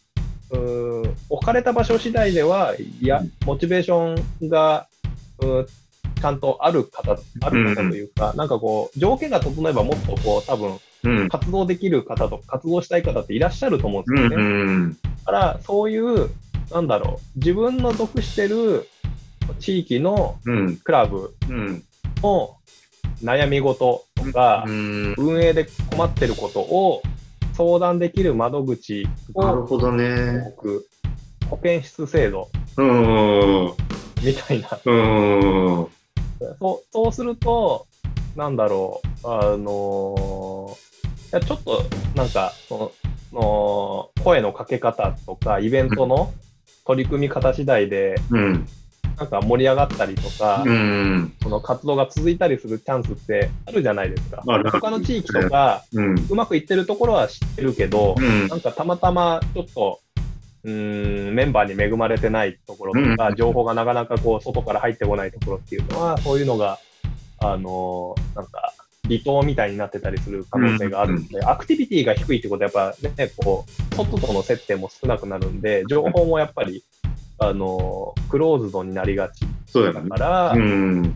[0.50, 4.86] うー置かれた場所次第では、いや、モチベーションが、
[5.40, 5.66] うー
[6.20, 14.36] ちゃんとある方、ある方というか、なんかこう、条件が整えばもっとこう、多分、うん、活動できる方と活動したい方っていらっしゃると思うんですよね。
[14.36, 16.30] うん、だから、そういう、
[16.70, 18.88] なんだろう、自分の属してる
[19.60, 21.84] 地域のうん、クラブうん、
[22.22, 22.56] の
[23.22, 27.02] 悩み事とか、うん、運営で困ってることを
[27.52, 30.54] 相談できる窓口をなるほどね。
[31.48, 33.72] 保健室制度うん、
[34.22, 34.80] みたいな。
[34.84, 35.88] うん、
[36.58, 37.86] そうそうすると、
[38.34, 40.76] なんだろう、あの
[41.32, 41.84] いやちょっと
[42.16, 42.92] なんかその
[43.32, 46.32] の声のかけ方とか、イベントの
[46.86, 48.66] 取り組み方次第で、うん、
[49.16, 54.42] なんか盛り上がったりとか、うん、その活動が続いたりするチャンスってあるじゃないですか。
[54.46, 58.48] ある他の地域とか、うん、うまくいってるところは知ってるけど、うん。
[58.48, 60.00] なんかたまたまちょっと、
[60.64, 63.36] うーん、メンバーに恵まれてないところとか、うん。
[63.36, 66.78] 情報がなかなかこう、外から入ってこないところっていうのは、そういうのが、
[67.38, 68.72] あのーなんか、
[69.04, 76.84] 離島みたいになってたりする可能性があるので、アクティビティが低いってことは、やっぱね、こう、外との接点も少なくなるんで、情報もやっぱり、
[77.38, 79.44] あのークローズドになりがち。
[79.74, 81.08] だから、うん、だ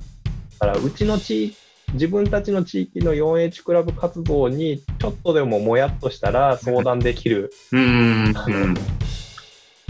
[0.59, 1.55] からうちの地
[1.95, 8.35] 自分たちの地域の 4H クラブ活動にちょっとでももやっとしたら相談できる、うん。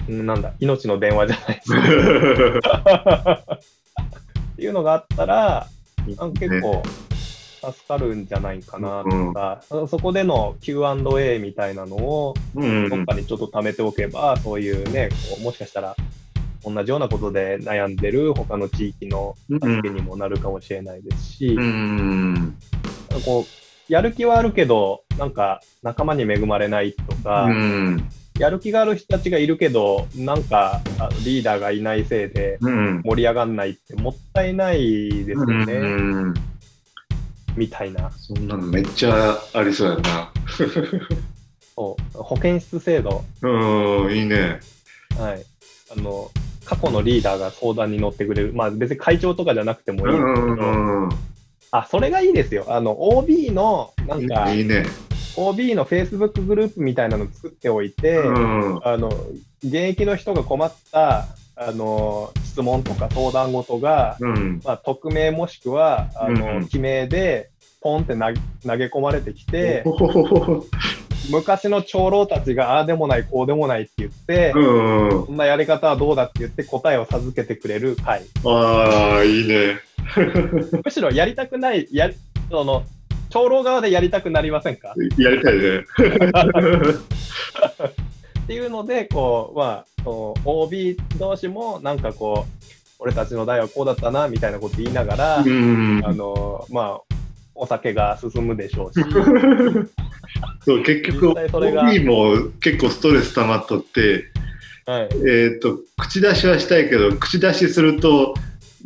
[0.27, 3.45] なんだ、命の電話じゃないですか。
[4.53, 5.67] っていうのがあったら、
[6.19, 6.83] あ結構
[7.61, 12.89] 助かるんじゃないかなとか、そこでの Q&A みたいなのをうん。
[12.89, 15.97] どっかにちょっと貯めておけば、そういうね、こうもしかしたら
[16.65, 22.57] 同じようなことで悩んでる他の地域の助けにもなるかもしれないですし、うん。
[23.25, 28.09] こうやる気はあるけど、なんか仲間に恵まれないとか、うん。
[28.39, 33.03] やる気がある人たちがいるけど、なんかあリーダーがいないせいでうん。
[33.05, 36.35] 盛り上がんないってもったいないですよね、うん。
[37.59, 38.11] みたいな。
[38.13, 40.33] そんなのめっちゃありそうやな。
[41.75, 44.61] そう保健室制度、うん、いいね。
[45.19, 45.45] はい、
[45.97, 46.31] あの
[46.65, 51.09] 過去のリーダーが相談に乗ってくれる、まあ、別に会長とかじゃなくてもういいんですけど、ん。
[51.71, 54.87] あそれがいいですよ、あの OB のなんか、いいね。
[55.37, 58.81] OB の Facebook グループみたいなの作っておいて、うん。
[58.85, 59.09] あの
[59.63, 61.27] 現役の人が困った
[61.61, 64.61] あの質問とか相談事が、うん。
[64.65, 69.85] まあ、匿名もしくはあの、うん記名でポンって投げ込まれてきて、
[71.31, 75.27] 昔の長老たちがああでもないこうでもないって言って、うん。
[75.27, 78.23] そんなやり方はどうだって言って答えを授けてくれる会。
[78.45, 79.79] ああ、いいね。
[80.85, 82.11] むしろやりたくない、や
[82.51, 82.85] その
[83.31, 84.95] 長老側でやりたくなりませんか？
[85.19, 85.85] やりたいね。
[88.49, 92.65] っていうので、こう、まあ、その OB 同士もなんかこう、
[92.99, 96.03] 俺たちの代はこうだったなみたいなこと言いながら、うん。
[96.03, 97.15] あのまあ、
[97.55, 99.05] お酒が進むでしょうし、
[100.65, 104.25] そう結局実際それが OB も結構ストレス溜まっとって、
[104.87, 108.35] はい、えっと口出しはしたいけど口出しすると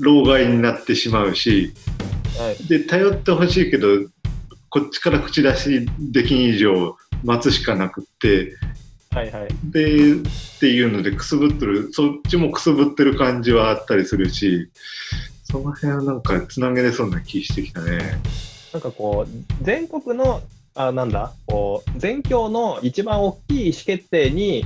[0.01, 1.73] 老害になってしまうし
[2.39, 3.87] はい、で頼ってほしいけど
[4.71, 8.57] こっちから口出しできん以上待つしかなくって
[9.15, 9.49] はい、はい。
[9.65, 10.17] でっ
[10.61, 14.71] ていうのでくすぶってるそっちもくすぶってる感じはあったりするし
[15.45, 17.99] その辺はなんかつなげれそうな気してきたね。
[18.73, 20.41] なんかこう、全国の、
[20.75, 24.65] あなんだ、こう、全教の一番大きい意思決定に、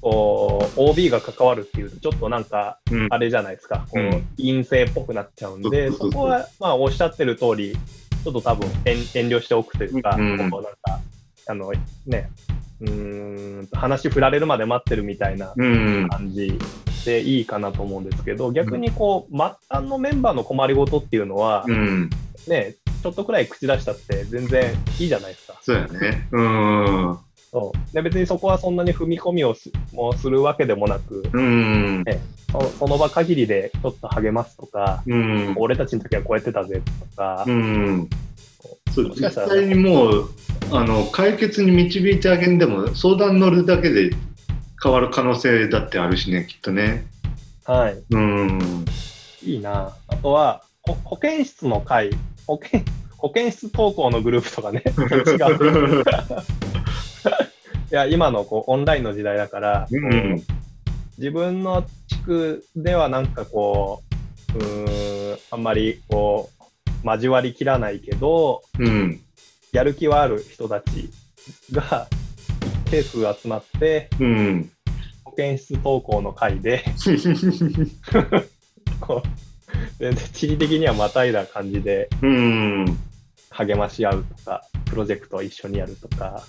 [0.00, 3.08] こう、OB が関わるっていうと、ちょっとなんか、うん。
[3.10, 4.10] あれじゃないですか、こう、うん。
[4.36, 7.76] 陰性っぽくなっちゃうんで、そうそうそうそこは、まあ、おっしゃってる通り、
[8.22, 10.48] ちょっと多分遠、遠慮しておくというか、うん。
[10.48, 11.00] こうなんか、
[11.48, 11.72] あの、
[12.06, 12.30] ね、
[12.80, 16.08] うーん、話振られるまで待ってるみたいなうん。
[16.08, 16.58] 感じ
[17.04, 22.10] でいいかなと思うんですけど、逆にこう、末端のメンバーの困りごとっていうのは、うん、
[22.46, 25.58] ね、ちょっとくらい口出したって全然いいじゃないですか。
[25.60, 26.28] そうやね。
[26.32, 27.18] うん。
[27.52, 27.94] そう。
[27.94, 32.04] で別にそこはそんなに踏み込みをすもうするわけでもなく、うん。
[32.50, 35.54] そその場限りでちょっと励ますとか、うん。
[35.58, 36.80] 俺たちの時はこうやってたぜ
[37.10, 38.08] とか、うん
[38.92, 40.30] そう実際にもう
[40.70, 44.10] あの解決に導いてあげんでも相談乗るだけで
[44.82, 47.06] 変わる可能性だってあるしねきっとね。
[47.64, 48.84] はい、うん
[49.42, 49.94] いいな。
[50.08, 52.10] あとは、ほ保健室の会、
[52.46, 52.84] 保健
[53.18, 56.04] 保健室登校のグループとかね、 違う。
[57.90, 60.42] いや、今のこうオンラインの時代だから、うん
[61.16, 64.02] 自分の地区ではなんかこ
[64.52, 66.63] う、うーん、あんまりこう、
[67.04, 69.20] 交わりきらないけど、うん。
[69.72, 71.10] やる気はある人たち
[71.72, 72.08] が
[72.86, 74.70] 一定数集まって、うん。
[75.24, 76.82] 保健室登校の会で、
[79.00, 79.28] こう、
[79.98, 82.98] 全然地理的にはまたいだ感じでうん。
[83.50, 86.42] 励まし合うとか、プロジェクトを一緒にやるとか、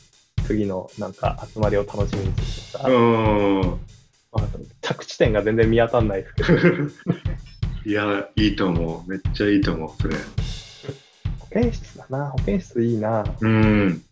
[0.45, 3.61] 次のなんか集まりを楽しみにするとか、うん。
[4.32, 4.48] まあ
[4.82, 6.49] 着地点が全然見当たんないですけど、
[7.86, 10.16] いやいいと思うめっちゃいいと思うそれ。
[11.40, 13.24] 保健室だな、保健室いいな。
[13.41, 14.03] うん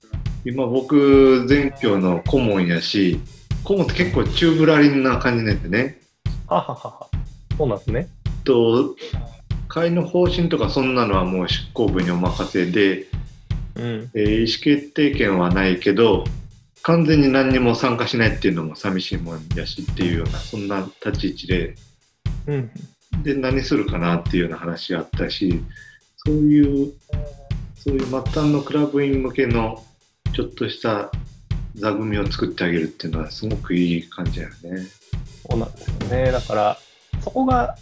[0.45, 3.19] 今僕全教の顧問やし
[3.63, 6.01] 顧問って結構中ぶらりんな感じなんでね。
[6.47, 7.07] はははは。
[7.57, 8.07] そうなんですね。
[8.43, 8.95] と
[9.67, 13.07] 会の方針とかそんなのはもう執行部にお任せで、
[13.75, 14.11] うん。
[14.13, 16.25] えー意思決定権はないけど
[16.83, 21.75] 完全に何にも参加しないっていうのも寂しいもんやしっていうようなそんな立ち位置で
[22.45, 22.71] うん。
[23.21, 25.63] で何するかなっていうような話あったし
[26.25, 26.93] そういう
[27.75, 29.83] そういう末端のクラブ員向けの
[30.33, 31.11] ちょっとした
[31.75, 34.87] 座組を作ってあげるっていうのはすごくいい感じだよね。
[35.47, 36.31] そうなんですよね。
[36.31, 36.77] だから、
[37.21, 37.75] そこが、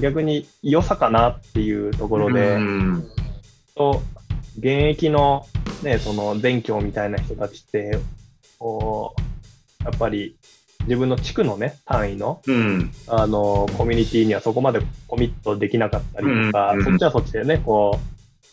[0.00, 3.10] 逆に良さかなっていうところで、うん
[3.74, 4.02] と
[4.58, 5.46] 現役の、
[5.82, 7.98] ね、その全教みたいな人たちって、
[8.58, 9.14] こ
[9.80, 10.36] う、やっぱり
[10.84, 17.98] 自分の地区のね、単位の、うんあの、コミュニティにはそこまでコミットできなかったりとか、うんそっちはそっちでね、こ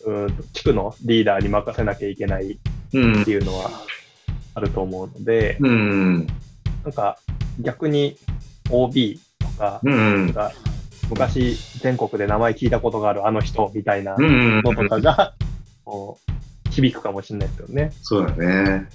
[0.04, 2.56] う、うんと地区のリーダーに任せなきゃいけないっ
[2.94, 3.30] うんて。
[3.30, 3.70] いうのは
[4.54, 6.26] あると思うので、うん。
[6.84, 7.18] なんか
[7.60, 8.16] 逆に
[8.70, 10.32] OB とか、うん。
[10.32, 10.52] か
[11.10, 14.62] 昔全国で名前聞いたことがあるあの人みたいなうん。
[14.62, 15.34] のとかが、
[15.84, 17.92] こう響くかもしれないですよね。
[18.02, 18.88] そうだね。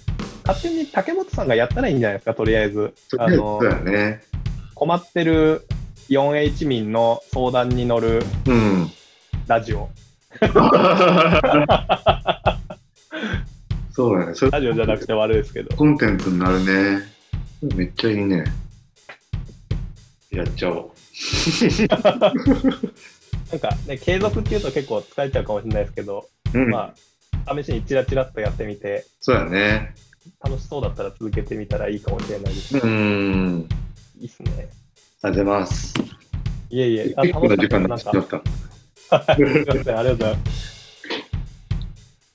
[0.46, 2.94] 勝手に竹本さんがやったらいいんじゃないですか、とりあえず。
[3.18, 4.22] あのそうだね。
[4.76, 5.66] 困ってる
[6.10, 8.92] 4H 民の相談に乗るうん。
[9.48, 9.90] ラジオ。
[13.92, 14.34] そうだね。
[14.34, 15.76] それラジオじゃなくて悪いですけど。
[15.76, 17.04] コンテンツになるね。
[17.76, 18.44] めっちゃいいね。
[20.32, 20.92] やっちゃおう。
[23.52, 26.70] なんかね、継続っていうと結構疲れちゃうかもしれないですけど、うん。
[26.70, 26.94] ま
[27.46, 29.94] あ、試しにチラチラっとやってみて、そうだね。
[30.44, 32.78] 楽しそうだったら続けてみたらいいかもしれないです。
[32.78, 33.68] うん。
[34.20, 34.70] いいっすね。
[35.22, 35.94] ありがとうございます。
[36.70, 39.36] いえいえ、あ結構な時間になってしまった。
[39.36, 40.74] すいません、ありがとうございます。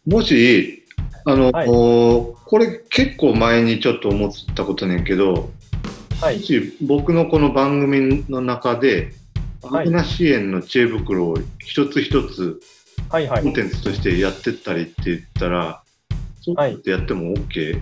[0.06, 0.84] もし、
[1.24, 1.68] あの、はい
[2.48, 5.50] これ結構前にちょっと思ったことねんけど、
[6.18, 6.42] はいも。
[6.42, 9.12] し僕のこの番組の中で、
[9.62, 12.60] はいアブナ支援の知恵袋を一つ一つ。
[13.10, 15.82] コンテンツとしてやってったりって言ったら、
[16.54, 17.80] そうやってやっても OK?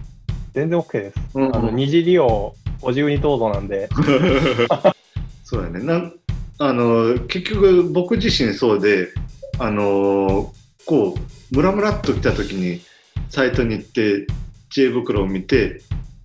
[0.55, 1.21] 全然 OK です。
[1.35, 3.89] うんあの、二次利用、ご自由にどうぞなんで、
[5.45, 5.85] そうだね。
[5.85, 6.13] なん
[6.59, 9.13] あの結局僕自身そうで
[9.59, 10.53] あの
[10.87, 12.81] こうムラムラっと来た時に
[13.29, 14.27] サイトに行って
[14.71, 15.83] 知恵袋を見て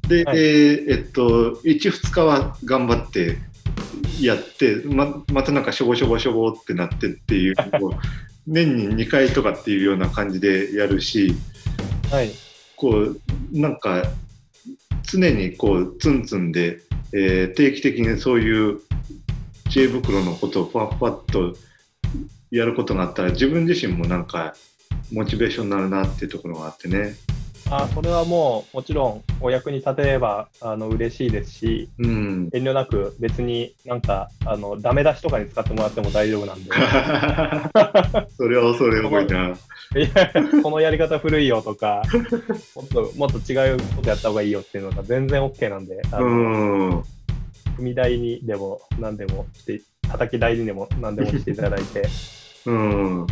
[0.08, 0.38] で、はい。
[0.38, 3.38] えーえっと12日は頑張って
[4.22, 7.56] やってままたなんかしょぼしょぼしょぼってなってっていう
[8.48, 11.36] 年に2回とかっていうような感じでやるし
[12.12, 12.32] はい。
[12.76, 13.22] こう
[13.52, 14.04] なんか
[15.04, 16.80] 常にこうツンツンで、
[17.14, 18.80] えー定期的にそういう
[19.70, 21.54] 知恵袋のことをふわふわっと
[22.50, 24.54] やることがあったら自分自身もなんか
[25.12, 27.16] モチベーションになるなっていうところがあってね。
[27.74, 32.50] あ、それはもう、もちろん、お役に立てれば、あの、嬉しいですし、うん。
[32.52, 36.70] 遠慮なく別になんか、あの、ダメ出しとかに使ってもらっても大丈夫なんで、
[38.36, 39.56] それはそれ多いな。
[40.62, 42.04] このやり方古いよとか、
[42.76, 47.02] もっと、もっと違うことやった方がいいよっていうのが全然 OK なんで、あうの、ん。
[47.78, 52.06] 踏み台にでも何でもして、叩き台にでも何でもしていただいて、
[52.68, 53.28] うん。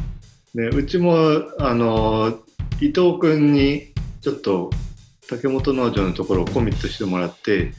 [0.56, 1.14] ね、うちも、
[1.60, 2.40] あの、
[2.82, 3.89] 伊藤君に
[4.22, 4.70] ちょっと
[5.30, 7.72] 竹本農場のところをコミットしてもらって、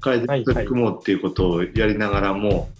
[0.00, 2.70] 改善取り組もうっていうことをやりながらも、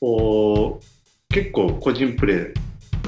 [0.00, 2.54] こう結構個人プレー、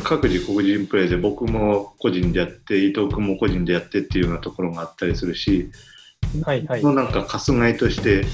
[0.02, 5.70] 各自個人プレーで僕も個人でやって、伊藤君も個人でやってっていうようなところがあったりするし、
[6.44, 6.90] はいはいも。
[6.90, 8.24] うなんかかすがいとして、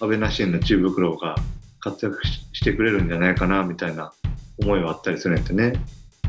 [0.00, 1.36] 安倍なし園の知恵袋が
[1.80, 4.12] 活躍ししてくれるんじゃないかなみたいな
[4.58, 5.72] 思いはあったりするんやってね。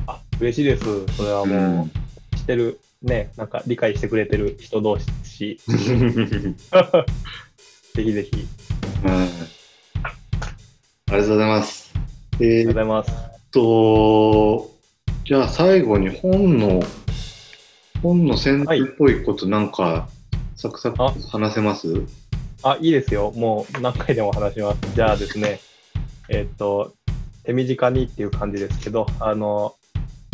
[0.08, 0.84] あ、嬉しいです。
[1.16, 1.90] それはも
[2.34, 6.56] う、してる、ね、なんか理解してくれてる人同士ですし、う ん
[7.94, 8.48] ぜひぜひ、
[9.04, 9.28] あ
[11.12, 11.94] りがとうございます。
[12.40, 13.12] えありがとうございます。
[13.52, 14.72] と、
[15.26, 16.82] じゃあ最後に本の、
[18.02, 20.10] 本の宣伝っぽいことなんか、
[20.56, 22.02] サクサクあ話せます？
[22.64, 23.32] あ、いいですよ。
[23.36, 24.80] もう何回でも話します。
[24.96, 25.60] じゃあですね、
[26.30, 26.94] えーっと、
[27.44, 29.76] 手短にっていう感じですけど、あの、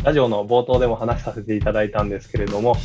[0.04, 2.76] ラジオの冒頭でも話させていただいたんですけれども、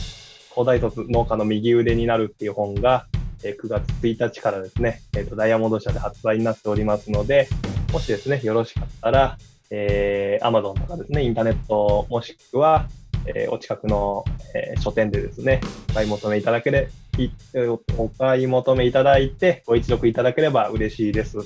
[0.51, 3.07] 高大卒農家の右腕になるっていう本が、
[3.43, 7.49] え9月1日からですね、えーと、ダイヤモンド社で発売になっておりますので、
[7.91, 9.39] もしですね、よろしかったら、
[9.71, 12.87] えー、Amazon とかですね、インターネットもしくは、
[13.25, 14.23] えーお近くの、
[14.55, 17.31] えー書店でですね、お買い求めいただけれい
[17.97, 21.39] お買い求めいただいて、ご一読いただければ嬉しいです。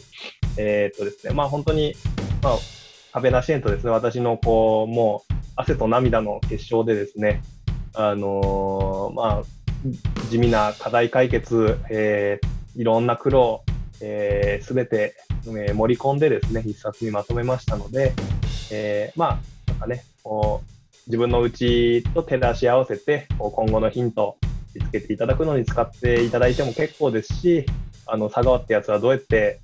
[0.56, 1.94] えーっとですね、まあ本当に、
[2.42, 2.58] まあ、
[3.12, 7.42] 安倍な支援とですね、私のこう、もう、汗と涙の結晶でですね、
[7.94, 9.42] あのーまあ、
[10.30, 13.64] 地味な課題解決、えーいろんな苦労、
[14.00, 15.16] えー、全て、
[15.46, 18.12] えー盛り込んでですね、一冊にまとめましたので、
[18.70, 20.70] えーまあ、なんかね、こう、
[21.08, 24.36] 自分のうちと照らし合わせて、こう今後のヒント、
[24.74, 27.66] 見つけていただくのに使っていただいても結構ですし、
[28.06, 29.60] あの、佐川ってやつはどうやって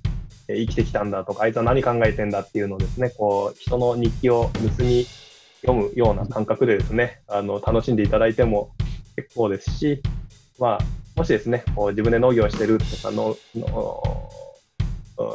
[0.47, 5.07] 生きてきたんだとか、あいつは何考えてんだっていうのをですね、こう、人の日記を盗み
[5.61, 8.71] 読むような感覚でですね、あの、楽しんでいただいても
[9.15, 10.01] 結構ですし、
[10.59, 10.79] まあ、
[11.15, 14.47] もしですね、こう自分で農業をしてるとかの、のうん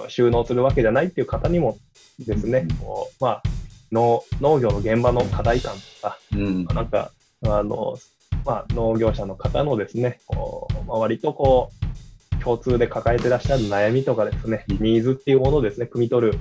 [0.09, 1.77] 収納するわけじゃないっていう方にも
[2.21, 3.43] ですね、こうまあ、
[3.91, 6.65] 農農業の現場の課題感とか、うん。
[6.67, 7.11] なんか、
[7.45, 7.97] あの、
[8.45, 16.39] まあ、農業者の方のですね、こうまあ、割とこう、共通で抱えてらっしゃる悩みとかですね、ニーズっていうものをですね、汲み取る、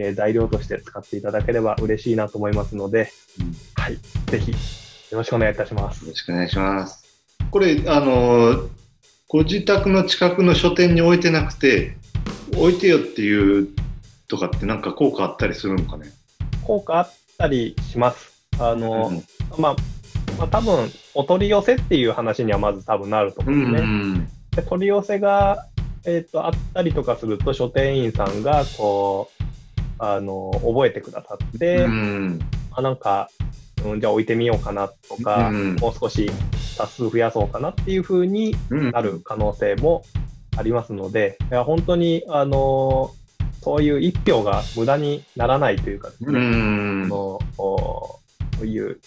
[0.00, 4.52] えー材料として使っていただければ嬉しいなと思いますので、うんはい、ぜひ
[5.10, 6.04] ろしくお願いいたします。
[6.04, 7.04] よろしくお願いします。
[7.50, 8.68] これ、あの、
[9.28, 11.96] ご自宅の近くの書店に置いてなくて、
[12.56, 13.68] 置いてよっていう
[14.28, 16.12] とかってなんか効果あったりするのかね？
[16.64, 18.44] 効果あったりします。
[18.58, 19.24] あの、うん
[19.60, 19.76] まあ、
[20.38, 23.88] まあ、多分お取り寄せっていう話にはまず多分なると思ううんですね。
[23.88, 24.28] ん。
[24.50, 25.66] で取り寄せが、
[26.04, 29.42] えっとあったりとかすると書店員さんがこう
[30.00, 32.40] あの覚えてくださって、うん。
[32.72, 33.28] あなんか、
[33.84, 36.30] うん、じゃあ置いてみようかなとか、うんもう少し
[36.76, 40.02] 冊数増やそうかなっていう風にうんなる可能性も
[40.56, 43.10] ありますので、いや本当にあの
[43.62, 47.04] そういう一票が無駄にならないというかですうね、ん。
[47.04, 48.20] あのそ
[48.62, 48.98] ういう、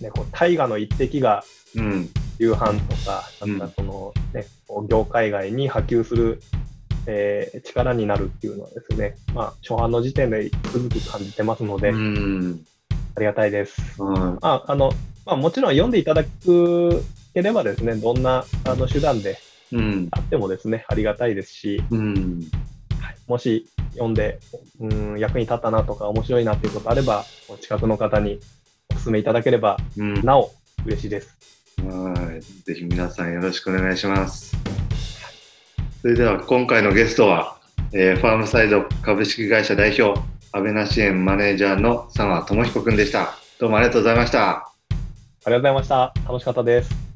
[0.00, 1.42] ね、こう大河の一滴が
[1.74, 2.08] うん。
[2.40, 4.46] 夕飯とか、なんかその、ね、
[4.88, 6.40] 業界外に波及する、
[7.08, 12.60] えー力になるっていうのはですね、まあ、初版の時点でつくづく感じてますので、うん。
[13.16, 14.00] ありがたいです。
[14.00, 14.92] うんまあ、あの、
[15.26, 17.02] まあ、もちろん読んでいただく
[17.34, 19.38] ければですね、どんなあの手段で
[19.72, 20.08] うん。
[20.10, 22.40] あってもですね、ありがたいですし、うん。
[23.00, 24.40] はいもし読んで、
[24.80, 28.40] うん、役に立ったなとか面白いなっていうことあれば、お近くの方に
[28.90, 30.24] お勧めいただければ、うん。
[30.24, 30.52] なお
[30.86, 31.36] 嬉しいです。
[31.84, 32.40] はい。
[32.40, 34.56] ぜひ皆さんよろしくお願いします。
[36.08, 37.58] それでは今回のゲストは、
[37.92, 40.18] えーファームサイド株式会社代表、
[40.52, 43.34] 安倍な支援マネージャーの佐賀智彦くんでした。
[43.60, 44.50] どうもありがとうございました。
[44.50, 44.64] あ
[45.48, 46.14] りがとうございました。
[46.26, 47.07] 楽しかったです。